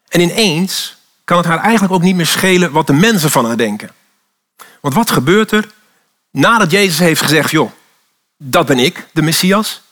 En 0.08 0.20
ineens 0.20 0.95
kan 1.26 1.36
het 1.36 1.46
haar 1.46 1.58
eigenlijk 1.58 1.92
ook 1.92 2.02
niet 2.02 2.16
meer 2.16 2.26
schelen 2.26 2.72
wat 2.72 2.86
de 2.86 2.92
mensen 2.92 3.30
van 3.30 3.46
haar 3.46 3.56
denken. 3.56 3.90
Want 4.80 4.94
wat 4.94 5.10
gebeurt 5.10 5.50
er 5.50 5.68
nadat 6.30 6.70
Jezus 6.70 6.98
heeft 6.98 7.22
gezegd, 7.22 7.50
joh, 7.50 7.70
dat 8.36 8.66
ben 8.66 8.78
ik, 8.78 9.06
de 9.12 9.22
Messias. 9.22 9.82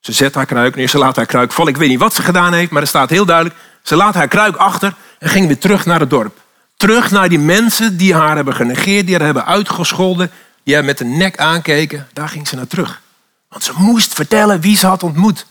Ze 0.00 0.12
zet 0.12 0.34
haar 0.34 0.46
kruik 0.46 0.74
neer, 0.74 0.88
ze 0.88 0.98
laat 0.98 1.16
haar 1.16 1.26
kruik 1.26 1.52
vallen. 1.52 1.72
Ik 1.72 1.78
weet 1.78 1.88
niet 1.88 1.98
wat 1.98 2.14
ze 2.14 2.22
gedaan 2.22 2.52
heeft, 2.52 2.70
maar 2.70 2.82
er 2.82 2.88
staat 2.88 3.10
heel 3.10 3.24
duidelijk, 3.24 3.56
ze 3.82 3.96
laat 3.96 4.14
haar 4.14 4.28
kruik 4.28 4.56
achter 4.56 4.94
en 5.18 5.28
ging 5.28 5.46
weer 5.46 5.58
terug 5.58 5.86
naar 5.86 6.00
het 6.00 6.10
dorp. 6.10 6.40
Terug 6.76 7.10
naar 7.10 7.28
die 7.28 7.38
mensen 7.38 7.96
die 7.96 8.14
haar 8.14 8.36
hebben 8.36 8.54
genegeerd, 8.54 9.06
die 9.06 9.14
haar 9.14 9.24
hebben 9.24 9.46
uitgescholden. 9.46 10.30
die 10.62 10.74
hem 10.74 10.84
met 10.84 10.98
de 10.98 11.04
nek 11.04 11.38
aankeken, 11.38 12.08
daar 12.12 12.28
ging 12.28 12.48
ze 12.48 12.56
naar 12.56 12.66
terug. 12.66 13.02
Want 13.48 13.64
ze 13.64 13.72
moest 13.76 14.14
vertellen 14.14 14.60
wie 14.60 14.76
ze 14.76 14.86
had 14.86 15.02
ontmoet. 15.02 15.46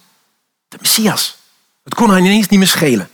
De 0.67 0.77
Messias. 0.81 1.37
Het 1.83 1.93
kon 1.93 2.09
haar 2.09 2.19
ineens 2.19 2.47
niet 2.47 2.59
meer 2.59 2.67
schelen. 2.67 3.09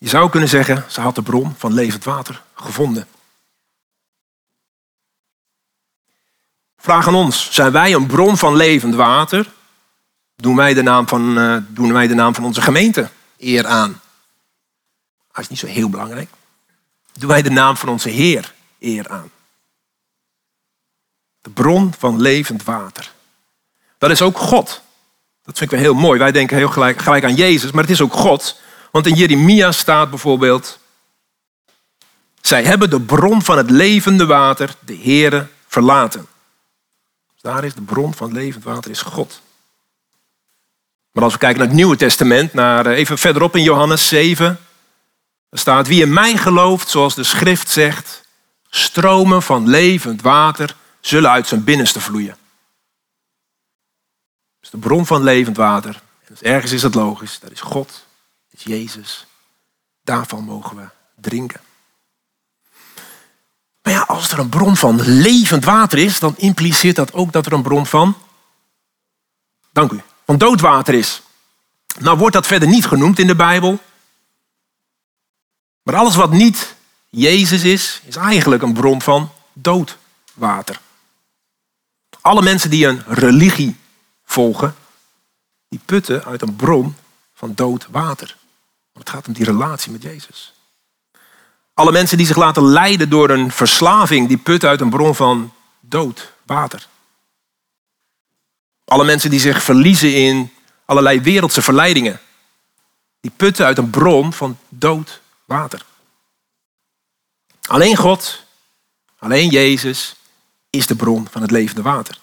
Je 0.00 0.08
zou 0.08 0.30
kunnen 0.30 0.48
zeggen, 0.48 0.84
ze 0.88 1.00
had 1.00 1.14
de 1.14 1.22
bron 1.22 1.54
van 1.58 1.72
levend 1.72 2.04
water 2.04 2.42
gevonden. 2.54 3.06
Vraag 6.76 7.06
aan 7.06 7.14
ons, 7.14 7.52
zijn 7.52 7.72
wij 7.72 7.94
een 7.94 8.06
bron 8.06 8.36
van 8.36 8.56
levend 8.56 8.94
water? 8.94 9.52
Doen 10.36 10.56
wij 10.56 10.74
de 10.74 10.82
naam 10.82 11.08
van, 11.08 11.38
uh, 11.38 11.56
doen 11.68 11.92
wij 11.92 12.06
de 12.06 12.14
naam 12.14 12.34
van 12.34 12.44
onze 12.44 12.60
gemeente 12.60 13.10
eer 13.38 13.66
aan? 13.66 14.00
Dat 15.32 15.42
is 15.42 15.48
niet 15.48 15.58
zo 15.58 15.66
heel 15.66 15.88
belangrijk. 15.88 16.30
Doen 17.12 17.28
wij 17.28 17.42
de 17.42 17.50
naam 17.50 17.76
van 17.76 17.88
onze 17.88 18.08
Heer 18.08 18.54
eer 18.78 19.08
aan? 19.08 19.30
De 21.40 21.50
bron 21.50 21.94
van 21.98 22.20
levend 22.20 22.64
water. 22.64 23.12
Dat 23.98 24.10
is 24.10 24.22
ook 24.22 24.38
God. 24.38 24.82
Dat 25.44 25.58
vind 25.58 25.72
ik 25.72 25.78
wel 25.78 25.86
heel 25.86 26.00
mooi. 26.00 26.18
Wij 26.18 26.32
denken 26.32 26.56
heel 26.56 26.68
gelijk, 26.68 27.02
gelijk 27.02 27.24
aan 27.24 27.34
Jezus, 27.34 27.70
maar 27.70 27.82
het 27.82 27.92
is 27.92 28.00
ook 28.00 28.12
God. 28.12 28.60
Want 28.90 29.06
in 29.06 29.14
Jeremia 29.14 29.72
staat 29.72 30.10
bijvoorbeeld... 30.10 30.78
Zij 32.40 32.64
hebben 32.64 32.90
de 32.90 33.00
bron 33.00 33.42
van 33.42 33.56
het 33.56 33.70
levende 33.70 34.26
water, 34.26 34.74
de 34.84 34.96
Heere, 34.96 35.46
verlaten. 35.66 36.26
Dus 37.32 37.42
daar 37.42 37.64
is 37.64 37.74
de 37.74 37.82
bron 37.82 38.14
van 38.14 38.32
levend 38.32 38.64
water, 38.64 38.90
is 38.90 39.02
God. 39.02 39.40
Maar 41.12 41.24
als 41.24 41.32
we 41.32 41.38
kijken 41.38 41.58
naar 41.58 41.66
het 41.66 41.76
Nieuwe 41.76 41.96
Testament, 41.96 42.52
naar, 42.52 42.86
eh, 42.86 42.98
even 42.98 43.18
verderop 43.18 43.56
in 43.56 43.62
Johannes 43.62 44.08
7, 44.08 44.58
er 45.48 45.58
staat, 45.58 45.86
wie 45.86 46.02
in 46.02 46.12
mij 46.12 46.36
gelooft, 46.36 46.88
zoals 46.88 47.14
de 47.14 47.24
schrift 47.24 47.68
zegt, 47.68 48.28
stromen 48.68 49.42
van 49.42 49.68
levend 49.68 50.22
water 50.22 50.76
zullen 51.00 51.30
uit 51.30 51.46
zijn 51.46 51.64
binnenste 51.64 52.00
vloeien. 52.00 52.36
Dus 54.60 54.70
de 54.70 54.78
bron 54.78 55.06
van 55.06 55.22
levend 55.22 55.56
water. 55.56 56.00
Dus 56.28 56.42
ergens 56.42 56.72
is 56.72 56.82
het 56.82 56.94
logisch, 56.94 57.38
dat 57.40 57.50
is 57.50 57.60
God, 57.60 57.88
dat 57.88 58.09
Jezus. 58.62 59.26
Daarvan 60.02 60.44
mogen 60.44 60.76
we 60.76 60.88
drinken. 61.20 61.60
Maar 63.82 63.92
ja, 63.92 64.00
als 64.00 64.30
er 64.30 64.38
een 64.38 64.48
bron 64.48 64.76
van 64.76 65.00
levend 65.02 65.64
water 65.64 65.98
is, 65.98 66.18
dan 66.18 66.34
impliceert 66.36 66.96
dat 66.96 67.12
ook 67.12 67.32
dat 67.32 67.46
er 67.46 67.52
een 67.52 67.62
bron 67.62 67.86
van, 67.86 68.16
dank 69.72 69.92
u, 69.92 70.00
van 70.24 70.38
doodwater 70.38 70.94
is. 70.94 71.22
Nou 71.98 72.18
wordt 72.18 72.34
dat 72.34 72.46
verder 72.46 72.68
niet 72.68 72.86
genoemd 72.86 73.18
in 73.18 73.26
de 73.26 73.36
Bijbel. 73.36 73.78
Maar 75.82 75.96
alles 75.96 76.14
wat 76.14 76.32
niet 76.32 76.74
Jezus 77.08 77.62
is, 77.62 78.00
is 78.04 78.16
eigenlijk 78.16 78.62
een 78.62 78.72
bron 78.72 79.02
van 79.02 79.32
doodwater. 79.52 80.80
Alle 82.20 82.42
mensen 82.42 82.70
die 82.70 82.86
een 82.86 83.02
religie 83.06 83.76
volgen, 84.24 84.74
die 85.68 85.80
putten 85.84 86.24
uit 86.24 86.42
een 86.42 86.56
bron 86.56 86.96
van 87.34 87.52
dood 87.54 87.86
water. 87.90 88.36
Het 89.00 89.10
gaat 89.10 89.26
om 89.26 89.32
die 89.32 89.44
relatie 89.44 89.92
met 89.92 90.02
Jezus. 90.02 90.52
Alle 91.74 91.92
mensen 91.92 92.16
die 92.16 92.26
zich 92.26 92.36
laten 92.36 92.62
leiden 92.62 93.10
door 93.10 93.30
een 93.30 93.50
verslaving, 93.50 94.28
die 94.28 94.36
putten 94.36 94.68
uit 94.68 94.80
een 94.80 94.90
bron 94.90 95.14
van 95.14 95.52
dood 95.80 96.32
water. 96.46 96.86
Alle 98.84 99.04
mensen 99.04 99.30
die 99.30 99.40
zich 99.40 99.62
verliezen 99.62 100.14
in 100.14 100.52
allerlei 100.84 101.20
wereldse 101.20 101.62
verleidingen, 101.62 102.20
die 103.20 103.30
putten 103.36 103.66
uit 103.66 103.78
een 103.78 103.90
bron 103.90 104.32
van 104.32 104.58
dood 104.68 105.20
water. 105.44 105.84
Alleen 107.68 107.96
God, 107.96 108.44
alleen 109.18 109.48
Jezus 109.48 110.14
is 110.70 110.86
de 110.86 110.96
bron 110.96 111.28
van 111.30 111.42
het 111.42 111.50
levende 111.50 111.82
water. 111.82 112.18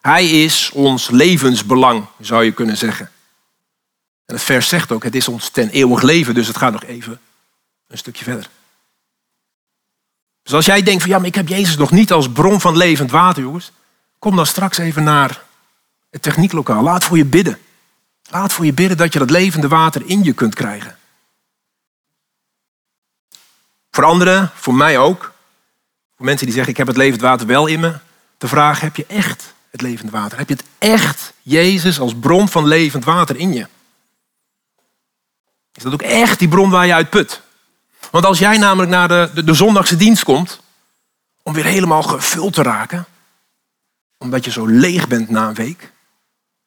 Hij 0.00 0.42
is 0.42 0.70
ons 0.70 1.10
levensbelang, 1.10 2.06
zou 2.20 2.44
je 2.44 2.52
kunnen 2.52 2.76
zeggen. 2.76 3.10
En 4.30 4.36
het 4.36 4.44
vers 4.44 4.68
zegt 4.68 4.92
ook, 4.92 5.02
het 5.02 5.14
is 5.14 5.28
ons 5.28 5.48
ten 5.48 5.68
eeuwig 5.68 6.02
leven, 6.02 6.34
dus 6.34 6.46
het 6.46 6.56
gaat 6.56 6.72
nog 6.72 6.84
even 6.84 7.20
een 7.86 7.98
stukje 7.98 8.24
verder. 8.24 8.48
Dus 10.42 10.52
als 10.52 10.66
jij 10.66 10.82
denkt 10.82 11.02
van 11.02 11.10
ja, 11.10 11.18
maar 11.18 11.26
ik 11.26 11.34
heb 11.34 11.48
Jezus 11.48 11.76
nog 11.76 11.90
niet 11.90 12.12
als 12.12 12.32
bron 12.32 12.60
van 12.60 12.76
levend 12.76 13.10
water, 13.10 13.42
jongens. 13.42 13.72
Kom 14.18 14.36
dan 14.36 14.46
straks 14.46 14.78
even 14.78 15.04
naar 15.04 15.42
het 16.10 16.22
technieklokaal. 16.22 16.82
Laat 16.82 17.04
voor 17.04 17.16
je 17.16 17.24
bidden. 17.24 17.58
Laat 18.30 18.52
voor 18.52 18.64
je 18.64 18.72
bidden 18.72 18.96
dat 18.96 19.12
je 19.12 19.18
dat 19.18 19.30
levende 19.30 19.68
water 19.68 20.02
in 20.06 20.24
je 20.24 20.32
kunt 20.32 20.54
krijgen. 20.54 20.98
Voor 23.90 24.04
anderen, 24.04 24.50
voor 24.54 24.74
mij 24.74 24.98
ook. 24.98 25.32
Voor 26.16 26.24
mensen 26.24 26.46
die 26.46 26.54
zeggen 26.54 26.72
ik 26.72 26.78
heb 26.78 26.86
het 26.86 26.96
levend 26.96 27.20
water 27.20 27.46
wel 27.46 27.66
in 27.66 27.80
me. 27.80 27.98
De 28.38 28.48
vraag, 28.48 28.80
heb 28.80 28.96
je 28.96 29.06
echt 29.06 29.54
het 29.70 29.80
levend 29.80 30.10
water? 30.10 30.38
Heb 30.38 30.48
je 30.48 30.54
het 30.54 30.64
echt, 30.78 31.32
Jezus, 31.42 32.00
als 32.00 32.14
bron 32.14 32.48
van 32.48 32.66
levend 32.66 33.04
water 33.04 33.36
in 33.36 33.52
je? 33.52 33.66
Is 35.72 35.82
dat 35.82 35.92
ook 35.92 36.02
echt 36.02 36.38
die 36.38 36.48
bron 36.48 36.70
waar 36.70 36.86
je 36.86 36.94
uit 36.94 37.10
put? 37.10 37.42
Want 38.10 38.24
als 38.24 38.38
jij 38.38 38.58
namelijk 38.58 38.90
naar 38.90 39.08
de, 39.08 39.44
de, 39.44 39.54
zondagse 39.54 39.96
dienst 39.96 40.24
komt, 40.24 40.60
om 41.42 41.52
weer 41.52 41.64
helemaal 41.64 42.02
gevuld 42.02 42.52
te 42.52 42.62
raken, 42.62 43.06
omdat 44.18 44.44
je 44.44 44.50
zo 44.50 44.66
leeg 44.66 45.08
bent 45.08 45.30
na 45.30 45.48
een 45.48 45.54
week, 45.54 45.92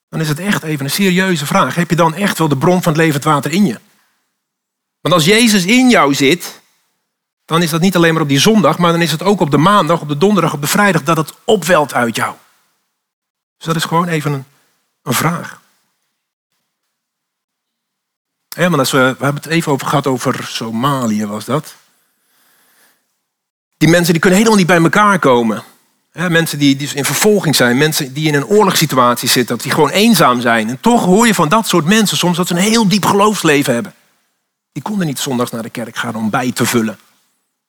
dan 0.10 0.22
is 0.22 0.30
het 0.30 0.40
echt 0.40 0.64
even 0.64 0.86
een 0.86 0.92
serieuze 0.92 1.46
vraag. 1.46 1.76
Heb 1.76 1.90
je 1.90 1.96
dan 1.96 2.14
echt 2.14 2.38
wel 2.38 2.48
de 2.48 2.58
bron 2.58 2.82
van 2.82 2.94
het 2.94 3.02
levend 3.02 3.24
water 3.24 3.52
in 3.52 3.66
je? 3.66 3.80
Want 5.02 5.14
als 5.14 5.26
Jezus 5.26 5.66
in 5.66 5.90
jou 5.90 6.14
zit, 6.14 6.62
dan 7.46 7.62
is 7.62 7.70
dat 7.70 7.82
niet 7.82 7.96
alleen 7.96 8.14
maar 8.14 8.22
op 8.22 8.28
die 8.28 8.40
zondag, 8.40 8.78
maar 8.78 8.92
dan 8.92 9.02
is 9.02 9.12
het 9.12 9.24
ook 9.24 9.40
op 9.40 9.52
de 9.52 9.58
maandag, 9.58 10.02
op 10.02 10.08
de 10.08 10.18
donderdag, 10.18 10.54
op 10.54 10.62
de 10.62 10.68
vrijdag, 10.68 11.04
dat 11.04 11.18
het 11.18 11.34
opwelt 11.44 11.94
uit 11.94 12.16
jou. 12.16 12.36
Dus 13.58 13.66
dat 13.66 13.76
is 13.76 13.84
gewoon 13.84 14.08
even 14.08 14.32
een, 14.32 14.46
een 15.02 15.14
vraag. 15.14 15.62
Ja, 18.56 18.70
maar 18.70 18.80
als 18.80 18.92
we, 18.92 18.98
we 18.98 19.24
hebben 19.24 19.44
het 19.44 19.52
even 19.52 19.72
over 19.72 19.88
gehad 19.88 20.08
over 20.08 20.48
Somalië, 20.48 21.26
was 21.26 21.46
dat. 21.46 21.76
Die 23.78 23.90
mensen 23.90 24.12
die 24.12 24.22
kunnen 24.22 24.40
helemaal 24.40 24.60
niet 24.60 24.68
bij 24.68 24.82
elkaar 24.82 25.20
komen. 25.20 25.64
mensen 26.12 26.60
die, 26.60 26.76
die 26.76 26.94
in 26.94 27.06
vervolging 27.06 27.56
zijn, 27.56 27.78
mensen 27.78 28.14
die 28.14 28.28
in 28.28 28.34
een 28.34 28.46
oorlogssituatie 28.46 29.30
zitten, 29.30 29.58
die 29.58 29.72
gewoon 29.72 29.90
eenzaam 29.90 30.42
zijn. 30.42 30.70
En 30.70 30.80
toch 30.80 31.06
hoor 31.06 31.28
je 31.28 31.34
van 31.34 31.50
dat 31.50 31.68
soort 31.68 31.86
mensen 31.86 32.18
soms 32.18 32.38
dat 32.38 32.48
ze 32.48 32.54
een 32.54 32.60
heel 32.60 32.88
diep 32.88 33.06
geloofsleven 33.06 33.74
hebben. 33.74 33.94
Die 34.72 34.84
konden 34.84 35.08
niet 35.08 35.20
zondags 35.20 35.52
naar 35.52 35.64
de 35.64 35.70
kerk 35.70 35.96
gaan 35.96 36.16
om 36.16 36.30
bij 36.30 36.52
te 36.52 36.66
vullen. 36.66 36.98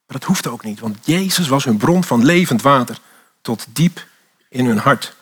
Maar 0.06 0.18
dat 0.18 0.24
hoeft 0.24 0.46
ook 0.46 0.64
niet, 0.64 0.80
want 0.80 0.98
Jezus 1.02 1.48
was 1.48 1.64
hun 1.64 1.76
bron 1.76 2.04
van 2.04 2.24
levend 2.24 2.62
water 2.62 2.98
tot 3.42 3.66
diep 3.68 4.06
in 4.48 4.66
hun 4.66 4.78
hart. 4.78 5.16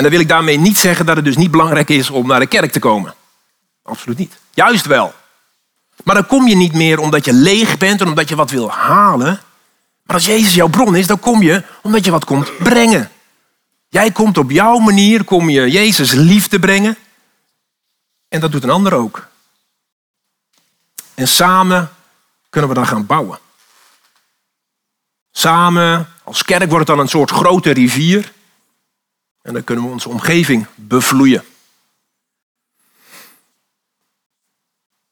En 0.00 0.06
dan 0.06 0.14
wil 0.14 0.24
ik 0.24 0.28
daarmee 0.28 0.58
niet 0.58 0.78
zeggen 0.78 1.06
dat 1.06 1.16
het 1.16 1.24
dus 1.24 1.36
niet 1.36 1.50
belangrijk 1.50 1.88
is 1.88 2.10
om 2.10 2.26
naar 2.26 2.40
de 2.40 2.46
kerk 2.46 2.72
te 2.72 2.78
komen. 2.78 3.14
Absoluut 3.82 4.18
niet. 4.18 4.38
Juist 4.54 4.86
wel. 4.86 5.14
Maar 6.04 6.14
dan 6.14 6.26
kom 6.26 6.48
je 6.48 6.56
niet 6.56 6.72
meer 6.72 6.98
omdat 6.98 7.24
je 7.24 7.32
leeg 7.32 7.78
bent 7.78 8.00
en 8.00 8.08
omdat 8.08 8.28
je 8.28 8.36
wat 8.36 8.50
wil 8.50 8.70
halen. 8.70 9.40
Maar 10.02 10.16
als 10.16 10.26
Jezus 10.26 10.54
jouw 10.54 10.68
bron 10.68 10.96
is, 10.96 11.06
dan 11.06 11.20
kom 11.20 11.42
je 11.42 11.62
omdat 11.82 12.04
je 12.04 12.10
wat 12.10 12.24
komt 12.24 12.58
brengen. 12.58 13.10
Jij 13.88 14.10
komt 14.10 14.38
op 14.38 14.50
jouw 14.50 14.78
manier, 14.78 15.24
kom 15.24 15.48
je 15.48 15.70
Jezus 15.70 16.12
liefde 16.12 16.58
brengen. 16.58 16.96
En 18.28 18.40
dat 18.40 18.52
doet 18.52 18.62
een 18.62 18.70
ander 18.70 18.94
ook. 18.94 19.28
En 21.14 21.28
samen 21.28 21.90
kunnen 22.50 22.70
we 22.70 22.76
dan 22.76 22.86
gaan 22.86 23.06
bouwen. 23.06 23.38
Samen, 25.32 26.08
als 26.24 26.42
kerk 26.42 26.70
wordt 26.70 26.88
het 26.88 26.96
dan 26.96 26.98
een 26.98 27.08
soort 27.08 27.30
grote 27.30 27.70
rivier. 27.70 28.32
En 29.42 29.52
dan 29.52 29.64
kunnen 29.64 29.84
we 29.84 29.90
onze 29.90 30.08
omgeving 30.08 30.66
bevloeien. 30.74 31.44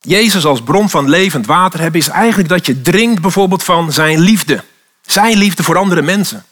Jezus 0.00 0.44
als 0.44 0.62
bron 0.62 0.90
van 0.90 1.08
levend 1.08 1.46
water 1.46 1.80
hebben 1.80 2.00
is 2.00 2.08
eigenlijk 2.08 2.48
dat 2.48 2.66
je 2.66 2.80
drinkt 2.80 3.20
bijvoorbeeld 3.20 3.64
van 3.64 3.92
zijn 3.92 4.18
liefde. 4.20 4.64
Zijn 5.02 5.36
liefde 5.36 5.62
voor 5.62 5.76
andere 5.76 6.02
mensen. 6.02 6.44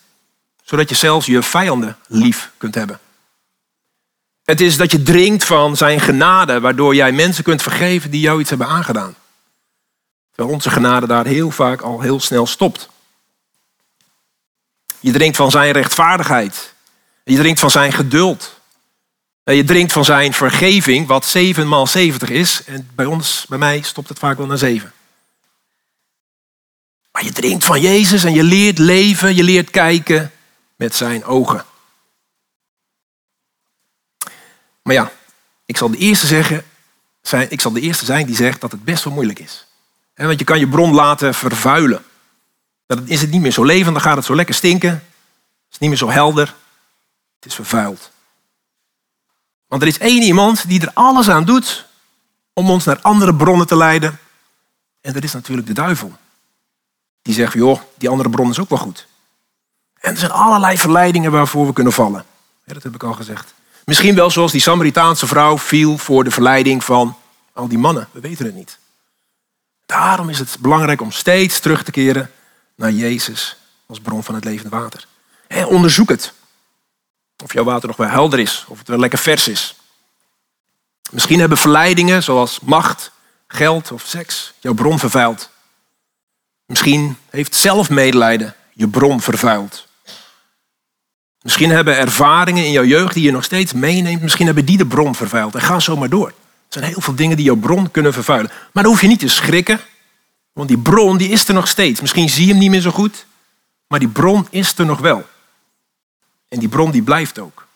Zodat 0.63 0.89
je 0.89 0.95
zelfs 0.95 1.27
je 1.27 1.43
vijanden 1.43 1.97
lief 2.07 2.51
kunt 2.57 2.75
hebben. 2.75 3.01
Het 4.45 4.61
is 4.61 4.77
dat 4.77 4.91
je 4.91 5.03
drinkt 5.03 5.45
van 5.45 5.77
zijn 5.77 6.01
genade, 6.01 6.61
waardoor 6.61 6.95
jij 6.95 7.13
mensen 7.13 7.45
kunt 7.45 7.63
vergeven 7.63 8.11
die 8.11 8.21
jou 8.21 8.41
iets 8.41 8.49
hebben 8.49 8.69
aangedaan. 8.69 9.15
Terwijl 10.29 10.55
onze 10.55 10.71
genade 10.71 11.07
daar 11.07 11.27
heel 11.27 11.51
vaak 11.51 11.81
al 11.81 12.01
heel 12.01 12.21
snel 12.21 12.47
stopt. 12.47 12.89
Je 15.01 15.13
drinkt 15.13 15.37
van 15.37 15.51
zijn 15.51 15.73
rechtvaardigheid, 15.73 16.75
je 17.33 17.37
drinkt 17.37 17.61
van 17.61 17.71
zijn 17.71 17.93
geduld. 17.93 18.61
Je 19.45 19.65
drinkt 19.65 19.93
van 19.93 20.05
zijn 20.05 20.33
vergeving, 20.33 21.07
wat 21.07 21.25
7 21.25 21.69
maal 21.69 21.87
70 21.87 22.29
is. 22.29 22.65
En 22.65 22.91
bij 22.95 23.05
ons, 23.05 23.47
bij 23.49 23.59
mij, 23.59 23.83
stopt 23.83 24.09
het 24.09 24.19
vaak 24.19 24.37
wel 24.37 24.47
naar 24.47 24.59
7. 24.59 24.93
Maar 27.13 27.25
je 27.25 27.33
drinkt 27.33 27.65
van 27.65 27.81
Jezus 27.81 28.25
en 28.25 28.33
je 28.33 28.43
leert 28.43 28.79
leven, 28.79 29.35
je 29.35 29.43
leert 29.43 29.71
kijken 29.71 30.33
met 30.77 30.95
zijn 30.95 31.25
ogen. 31.25 31.65
Maar 34.83 34.95
ja, 34.95 35.13
ik 35.65 35.77
zal 35.77 35.91
de 35.91 35.97
eerste 35.97 36.27
zeggen, 36.27 36.65
ik 37.49 37.61
zal 37.61 37.73
de 37.73 37.81
eerste 37.81 38.05
zijn 38.05 38.27
die 38.27 38.37
zegt 38.37 38.61
dat 38.61 38.73
het 38.73 38.85
best 38.85 39.05
wel 39.05 39.13
moeilijk 39.13 39.39
is. 39.39 39.67
want 40.15 40.39
je 40.39 40.45
kan 40.45 40.59
je 40.59 40.69
bron 40.69 40.95
laten 40.95 41.35
vervuilen. 41.35 42.05
Dan 42.87 43.09
is 43.09 43.21
het 43.21 43.31
niet 43.31 43.41
meer 43.41 43.53
zo 43.53 43.65
levend, 43.65 43.95
dan 43.95 44.03
gaat 44.03 44.17
het 44.17 44.25
zo 44.25 44.35
lekker 44.35 44.55
stinken. 44.55 44.91
Het 44.91 45.73
is 45.73 45.79
niet 45.79 45.89
meer 45.89 45.99
zo 45.99 46.11
helder. 46.11 46.55
Is 47.47 47.55
vervuild. 47.55 48.11
Want 49.67 49.83
er 49.83 49.89
is 49.89 49.99
één 49.99 50.23
iemand 50.23 50.69
die 50.69 50.81
er 50.81 50.91
alles 50.95 51.29
aan 51.29 51.45
doet 51.45 51.87
om 52.53 52.71
ons 52.71 52.85
naar 52.85 53.01
andere 53.01 53.35
bronnen 53.35 53.67
te 53.67 53.77
leiden. 53.77 54.19
En 55.01 55.13
dat 55.13 55.23
is 55.23 55.33
natuurlijk 55.33 55.67
de 55.67 55.73
duivel. 55.73 56.13
Die 57.23 57.35
zegt, 57.35 57.53
joh, 57.53 57.81
die 57.95 58.09
andere 58.09 58.31
bron 58.31 58.51
is 58.51 58.59
ook 58.59 58.69
wel 58.69 58.79
goed. 58.79 59.07
En 60.01 60.11
er 60.13 60.19
zijn 60.19 60.31
allerlei 60.31 60.79
verleidingen 60.79 61.31
waarvoor 61.31 61.67
we 61.67 61.73
kunnen 61.73 61.93
vallen. 61.93 62.25
Ja, 62.65 62.73
dat 62.73 62.83
heb 62.83 62.95
ik 62.95 63.03
al 63.03 63.13
gezegd. 63.13 63.55
Misschien 63.85 64.15
wel 64.15 64.31
zoals 64.31 64.53
die 64.53 64.61
Samaritaanse 64.61 65.27
vrouw 65.27 65.59
viel 65.59 65.99
voor 65.99 66.25
de 66.25 66.31
verleiding 66.31 66.85
van 66.85 67.17
al 67.53 67.69
die 67.69 67.79
mannen. 67.79 68.09
We 68.13 68.21
weten 68.21 68.45
het 68.45 68.55
niet. 68.55 68.79
Daarom 69.87 70.29
is 70.29 70.39
het 70.39 70.57
belangrijk 70.61 71.01
om 71.01 71.11
steeds 71.11 71.61
terug 71.61 71.85
te 71.85 71.91
keren 71.91 72.31
naar 72.75 72.93
Jezus 72.93 73.57
als 73.87 74.01
bron 74.01 74.23
van 74.23 74.35
het 74.35 74.45
levende 74.45 74.77
water. 74.77 75.07
onderzoek 75.67 76.09
het. 76.09 76.33
Of 77.45 77.53
jouw 77.53 77.65
water 77.65 77.89
nog 77.89 77.97
wel 77.97 78.09
helder 78.09 78.39
is, 78.39 78.65
of 78.69 78.79
het 78.79 78.89
wel 78.89 78.99
lekker 78.99 79.19
vers 79.19 79.49
is. 79.49 79.75
Misschien 81.11 81.41
hebben 81.41 81.59
verleidingen 81.59 82.23
zoals 82.23 82.61
macht, 82.61 83.11
geld 83.47 83.93
of 83.93 84.03
seks 84.07 84.53
jouw 84.61 84.75
bron 84.75 84.99
vervuild. 84.99 85.51
Misschien 86.67 87.17
heeft 87.31 87.55
zelfmedelijden 87.55 88.55
je 88.73 88.89
bron 88.89 89.21
vervuild. 89.21 89.87
Misschien 91.41 91.71
hebben 91.71 91.97
ervaringen 91.97 92.65
in 92.65 92.71
jouw 92.71 92.85
jeugd 92.85 93.15
die 93.15 93.23
je 93.23 93.31
nog 93.31 93.45
steeds 93.45 93.73
meeneemt, 93.73 94.23
misschien 94.23 94.47
hebben 94.47 94.65
die 94.65 94.77
de 94.77 94.87
bron 94.87 95.15
vervuild. 95.15 95.55
En 95.55 95.61
ga 95.61 95.81
zo 95.81 95.97
maar 95.97 96.09
door. 96.09 96.29
Er 96.29 96.35
zijn 96.69 96.85
heel 96.85 97.01
veel 97.01 97.15
dingen 97.15 97.37
die 97.37 97.47
jouw 97.47 97.57
bron 97.57 97.91
kunnen 97.91 98.13
vervuilen. 98.13 98.51
Maar 98.73 98.83
dan 98.83 98.93
hoef 98.93 99.01
je 99.01 99.09
niet 99.09 99.19
te 99.19 99.29
schrikken, 99.29 99.81
want 100.53 100.69
die 100.69 100.79
bron 100.79 101.17
die 101.17 101.29
is 101.29 101.49
er 101.49 101.55
nog 101.55 101.69
steeds. 101.69 102.01
Misschien 102.01 102.29
zie 102.29 102.47
je 102.47 102.51
hem 102.51 102.61
niet 102.61 102.71
meer 102.71 102.81
zo 102.81 102.91
goed, 102.91 103.27
maar 103.87 103.99
die 103.99 104.09
bron 104.09 104.47
is 104.51 104.79
er 104.79 104.87
nog 104.87 104.99
wel. 104.99 105.27
En 106.49 106.59
die 106.59 106.69
bron 106.69 106.91
die 106.91 107.03
blijft 107.03 107.39
ook. 107.39 107.67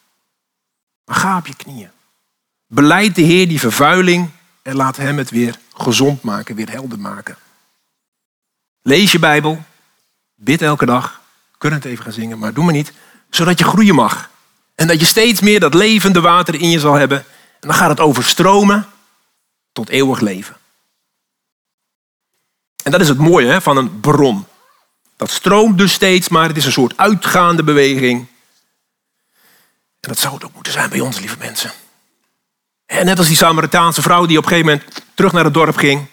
Maar 1.05 1.17
ga 1.17 1.37
op 1.37 1.47
je 1.47 1.57
knieën. 1.57 1.91
Beleid 2.67 3.15
de 3.15 3.23
Heer 3.23 3.49
die 3.49 3.61
vervuiling 3.61 4.31
en 4.63 4.77
laat 4.77 4.97
hem 4.97 5.19
het 5.19 5.31
weer 5.31 5.59
gezond 5.75 6.23
maken, 6.23 6.55
weer 6.55 6.71
helder 6.71 6.99
maken. 6.99 7.37
Lees 8.83 9.13
je 9.13 9.19
Bijbel, 9.19 9.63
bid 10.35 10.63
elke 10.63 10.87
dag, 10.87 11.21
kun 11.59 11.73
het 11.73 11.85
even 11.85 12.05
gaan 12.05 12.13
zingen, 12.13 12.39
maar 12.39 12.55
doe 12.55 12.65
maar 12.65 12.73
niet, 12.73 12.93
zodat 13.31 13.59
je 13.59 13.65
groeien 13.65 13.95
mag. 13.95 14.31
En 14.75 14.87
dat 14.87 15.01
je 15.01 15.07
steeds 15.07 15.41
meer 15.41 15.61
dat 15.61 15.75
levende 15.75 16.21
water 16.21 16.55
in 16.55 16.71
je 16.71 16.81
zal 16.81 16.95
hebben. 16.95 17.19
En 17.61 17.69
dan 17.69 17.75
gaat 17.75 17.89
het 17.89 18.01
overstromen 18.01 18.87
tot 19.73 19.89
eeuwig 19.89 20.21
leven. 20.21 20.57
En 22.85 22.91
dat 22.91 23.01
is 23.01 23.09
het 23.09 23.19
mooie 23.19 23.47
hè, 23.47 23.61
van 23.61 23.77
een 23.77 24.01
bron. 24.01 24.47
Dat 25.17 25.31
stroomt 25.31 25.79
dus 25.79 25.93
steeds, 25.93 26.29
maar 26.29 26.49
het 26.49 26.57
is 26.57 26.65
een 26.65 26.73
soort 26.73 26.97
uitgaande 26.97 27.63
beweging. 27.63 28.27
En 30.01 30.09
dat 30.09 30.19
zou 30.19 30.35
het 30.35 30.45
ook 30.45 30.55
moeten 30.55 30.73
zijn 30.73 30.91
bij 30.91 31.01
ons, 31.01 31.19
lieve 31.19 31.37
mensen. 31.39 31.71
En 32.87 33.07
net 33.07 33.19
als 33.19 33.27
die 33.27 33.37
Samaritaanse 33.37 34.03
vrouw 34.03 34.27
die 34.27 34.39
op 34.39 34.43
een 34.43 34.49
gegeven 34.49 34.71
moment 34.71 35.03
terug 35.15 35.33
naar 35.33 35.45
het 35.45 35.55
dorp 35.55 35.77
ging. 35.77 36.07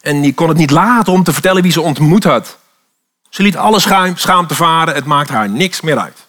En 0.00 0.20
die 0.20 0.34
kon 0.34 0.48
het 0.48 0.56
niet 0.56 0.70
laten 0.70 1.12
om 1.12 1.22
te 1.22 1.32
vertellen 1.32 1.62
wie 1.62 1.72
ze 1.72 1.80
ontmoet 1.80 2.24
had. 2.24 2.58
Ze 3.28 3.42
liet 3.42 3.56
alle 3.56 3.80
schaamte 4.14 4.54
varen, 4.54 4.94
het 4.94 5.04
maakt 5.04 5.28
haar 5.28 5.50
niks 5.50 5.80
meer 5.80 5.98
uit. 5.98 6.26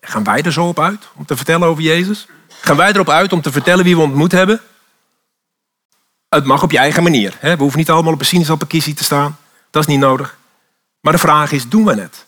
Gaan 0.00 0.24
wij 0.24 0.42
er 0.42 0.52
zo 0.52 0.68
op 0.68 0.80
uit 0.80 1.08
om 1.14 1.24
te 1.24 1.36
vertellen 1.36 1.68
over 1.68 1.82
Jezus? 1.82 2.26
Gaan 2.48 2.76
wij 2.76 2.92
erop 2.92 3.08
uit 3.08 3.32
om 3.32 3.40
te 3.40 3.52
vertellen 3.52 3.84
wie 3.84 3.96
we 3.96 4.02
ontmoet 4.02 4.32
hebben? 4.32 4.60
Het 6.28 6.44
mag 6.44 6.62
op 6.62 6.70
je 6.70 6.78
eigen 6.78 7.02
manier. 7.02 7.38
We 7.40 7.56
hoeven 7.58 7.78
niet 7.78 7.90
allemaal 7.90 8.12
op 8.12 8.20
een 8.20 8.26
sinaasappelkissie 8.26 8.94
te 8.94 9.04
staan. 9.04 9.38
Dat 9.70 9.82
is 9.82 9.88
niet 9.88 9.98
nodig. 9.98 10.38
Maar 11.00 11.12
de 11.12 11.18
vraag 11.18 11.52
is, 11.52 11.68
doen 11.68 11.84
we 11.84 12.00
het? 12.00 12.26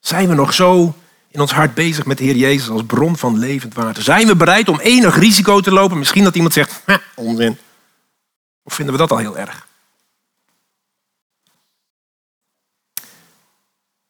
Zijn 0.00 0.28
we 0.28 0.34
nog 0.34 0.54
zo 0.54 0.94
in 1.34 1.40
ons 1.40 1.52
hart 1.52 1.74
bezig 1.74 2.04
met 2.04 2.18
de 2.18 2.24
Heer 2.24 2.36
Jezus 2.36 2.68
als 2.68 2.82
bron 2.86 3.16
van 3.16 3.38
levend 3.38 3.74
water? 3.74 4.02
Zijn 4.02 4.26
we 4.26 4.36
bereid 4.36 4.68
om 4.68 4.80
enig 4.80 5.18
risico 5.18 5.60
te 5.60 5.70
lopen? 5.70 5.98
Misschien 5.98 6.24
dat 6.24 6.34
iemand 6.34 6.52
zegt, 6.52 6.82
onzin. 7.14 7.58
Of 8.62 8.74
vinden 8.74 8.94
we 8.94 9.00
dat 9.00 9.10
al 9.10 9.18
heel 9.18 9.38
erg? 9.38 9.66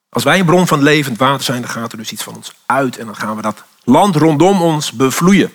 Als 0.09 0.25
wij 0.25 0.39
een 0.39 0.47
bron 0.47 0.67
van 0.67 0.83
levend 0.83 1.19
water 1.19 1.45
zijn, 1.45 1.63
dan 1.63 1.71
gaat 1.71 1.93
er 1.93 1.99
dus 1.99 2.13
iets 2.13 2.23
van 2.23 2.35
ons 2.35 2.53
uit 2.67 2.99
en 2.99 3.07
dan 3.07 3.17
gaan 3.17 3.37
we 3.37 3.43
dat 3.43 3.65
land 3.85 4.17
rondom 4.17 4.63
ons 4.63 4.93
bevloeien. 4.93 5.53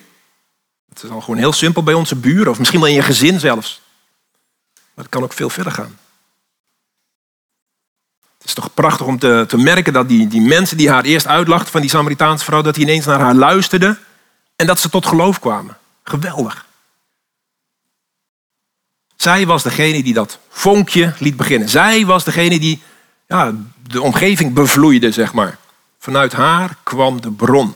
Het 0.88 1.02
is 1.02 1.10
al 1.10 1.20
gewoon 1.20 1.38
heel 1.38 1.52
simpel 1.52 1.82
bij 1.82 1.94
onze 1.94 2.16
buren 2.16 2.50
of 2.50 2.58
misschien 2.58 2.80
wel 2.80 2.88
in 2.88 2.94
je 2.94 3.02
gezin 3.02 3.40
zelfs. 3.40 3.80
Maar 4.74 5.04
het 5.04 5.08
kan 5.08 5.22
ook 5.22 5.32
veel 5.32 5.50
verder 5.50 5.72
gaan. 5.72 5.98
Het 8.40 8.48
is 8.48 8.54
toch 8.54 8.74
prachtig 8.74 9.06
om 9.06 9.18
te, 9.18 9.44
te 9.48 9.56
merken 9.56 9.92
dat 9.92 10.08
die, 10.08 10.26
die 10.26 10.40
mensen 10.40 10.76
die 10.76 10.90
haar 10.90 11.04
eerst 11.04 11.26
uitlachten 11.26 11.70
van 11.70 11.80
die 11.80 11.90
Samaritaanse 11.90 12.44
vrouw, 12.44 12.62
dat 12.62 12.74
die 12.74 12.84
ineens 12.84 13.04
naar 13.04 13.20
haar 13.20 13.34
luisterden 13.34 13.98
en 14.56 14.66
dat 14.66 14.80
ze 14.80 14.90
tot 14.90 15.06
geloof 15.06 15.40
kwamen. 15.40 15.76
Geweldig. 16.04 16.66
Zij 19.16 19.46
was 19.46 19.62
degene 19.62 20.02
die 20.02 20.14
dat 20.14 20.38
vonkje 20.48 21.14
liet 21.18 21.36
beginnen. 21.36 21.68
Zij 21.68 22.06
was 22.06 22.24
degene 22.24 22.58
die 22.58 22.82
ja, 23.26 23.52
de 23.82 24.02
omgeving 24.02 24.54
bevloeide, 24.54 25.12
zeg 25.12 25.32
maar. 25.32 25.58
Vanuit 25.98 26.32
haar 26.32 26.76
kwam 26.82 27.20
de 27.20 27.30
bron. 27.30 27.74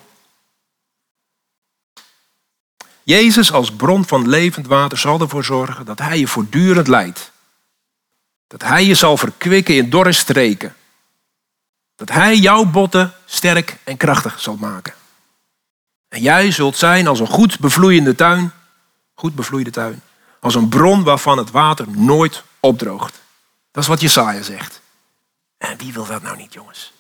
Jezus 3.02 3.52
als 3.52 3.72
bron 3.72 4.04
van 4.04 4.28
levend 4.28 4.66
water 4.66 4.98
zal 4.98 5.20
ervoor 5.20 5.44
zorgen 5.44 5.84
dat 5.84 5.98
hij 5.98 6.18
je 6.18 6.28
voortdurend 6.28 6.88
leidt. 6.88 7.32
Dat 8.46 8.62
hij 8.62 8.84
je 8.84 8.94
zal 8.94 9.16
verkwikken 9.16 9.76
in 9.76 9.90
dorre 9.90 10.12
streken. 10.12 10.76
Dat 11.94 12.08
hij 12.08 12.36
jouw 12.36 12.64
botten 12.64 13.12
sterk 13.24 13.78
en 13.84 13.96
krachtig 13.96 14.40
zal 14.40 14.56
maken. 14.56 14.94
En 16.08 16.20
jij 16.20 16.50
zult 16.50 16.76
zijn 16.76 17.06
als 17.06 17.20
een 17.20 17.26
goed 17.26 17.58
bevloeiende 17.58 18.14
tuin, 18.14 18.52
goed 19.14 19.34
bevloeide 19.34 19.70
tuin, 19.70 20.02
als 20.40 20.54
een 20.54 20.68
bron 20.68 21.02
waarvan 21.02 21.38
het 21.38 21.50
water 21.50 21.88
nooit 21.90 22.42
opdroogt. 22.60 23.20
Dat 23.70 23.82
is 23.82 23.88
wat 23.88 24.00
Jesaja 24.00 24.42
zegt. 24.42 24.80
En 25.58 25.78
wie 25.78 25.92
wil 25.92 26.06
dat 26.06 26.22
nou 26.22 26.36
niet, 26.36 26.52
jongens? 26.52 26.92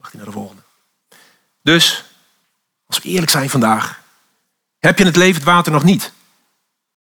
Hij 0.00 0.10
naar 0.20 0.24
de 0.24 0.32
volgende. 0.32 0.62
Dus, 1.62 2.04
als 2.86 2.98
we 2.98 3.08
eerlijk 3.08 3.30
zijn 3.30 3.50
vandaag, 3.50 4.00
heb 4.78 4.98
je 4.98 5.04
het 5.04 5.16
levend 5.16 5.44
water 5.44 5.72
nog 5.72 5.84
niet? 5.84 6.12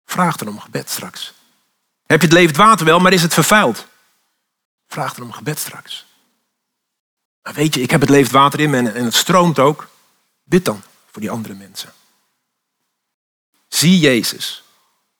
Vraag 0.05 0.35
dan 0.37 0.47
om 0.47 0.59
gebed 0.59 0.89
straks. 0.89 1.33
Heb 2.11 2.21
je 2.21 2.27
het 2.27 2.35
levend 2.35 2.57
water 2.57 2.85
wel, 2.85 2.99
maar 2.99 3.13
is 3.13 3.21
het 3.21 3.33
vervuild? 3.33 3.87
Vraag 4.87 5.13
dan 5.13 5.25
om 5.25 5.31
gebed 5.31 5.59
straks. 5.59 6.05
Maar 7.41 7.53
weet 7.53 7.75
je, 7.75 7.81
ik 7.81 7.91
heb 7.91 8.01
het 8.01 8.09
levend 8.09 8.31
water 8.31 8.59
in 8.59 8.69
me 8.69 8.91
en 8.91 9.05
het 9.05 9.15
stroomt 9.15 9.59
ook. 9.59 9.89
Bid 10.43 10.65
dan 10.65 10.81
voor 11.11 11.21
die 11.21 11.31
andere 11.31 11.53
mensen. 11.53 11.93
Zie 13.67 13.99
Jezus, 13.99 14.63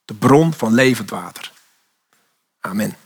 de 0.04 0.14
bron 0.14 0.52
van 0.52 0.74
levend 0.74 1.10
water. 1.10 1.52
Amen. 2.60 2.96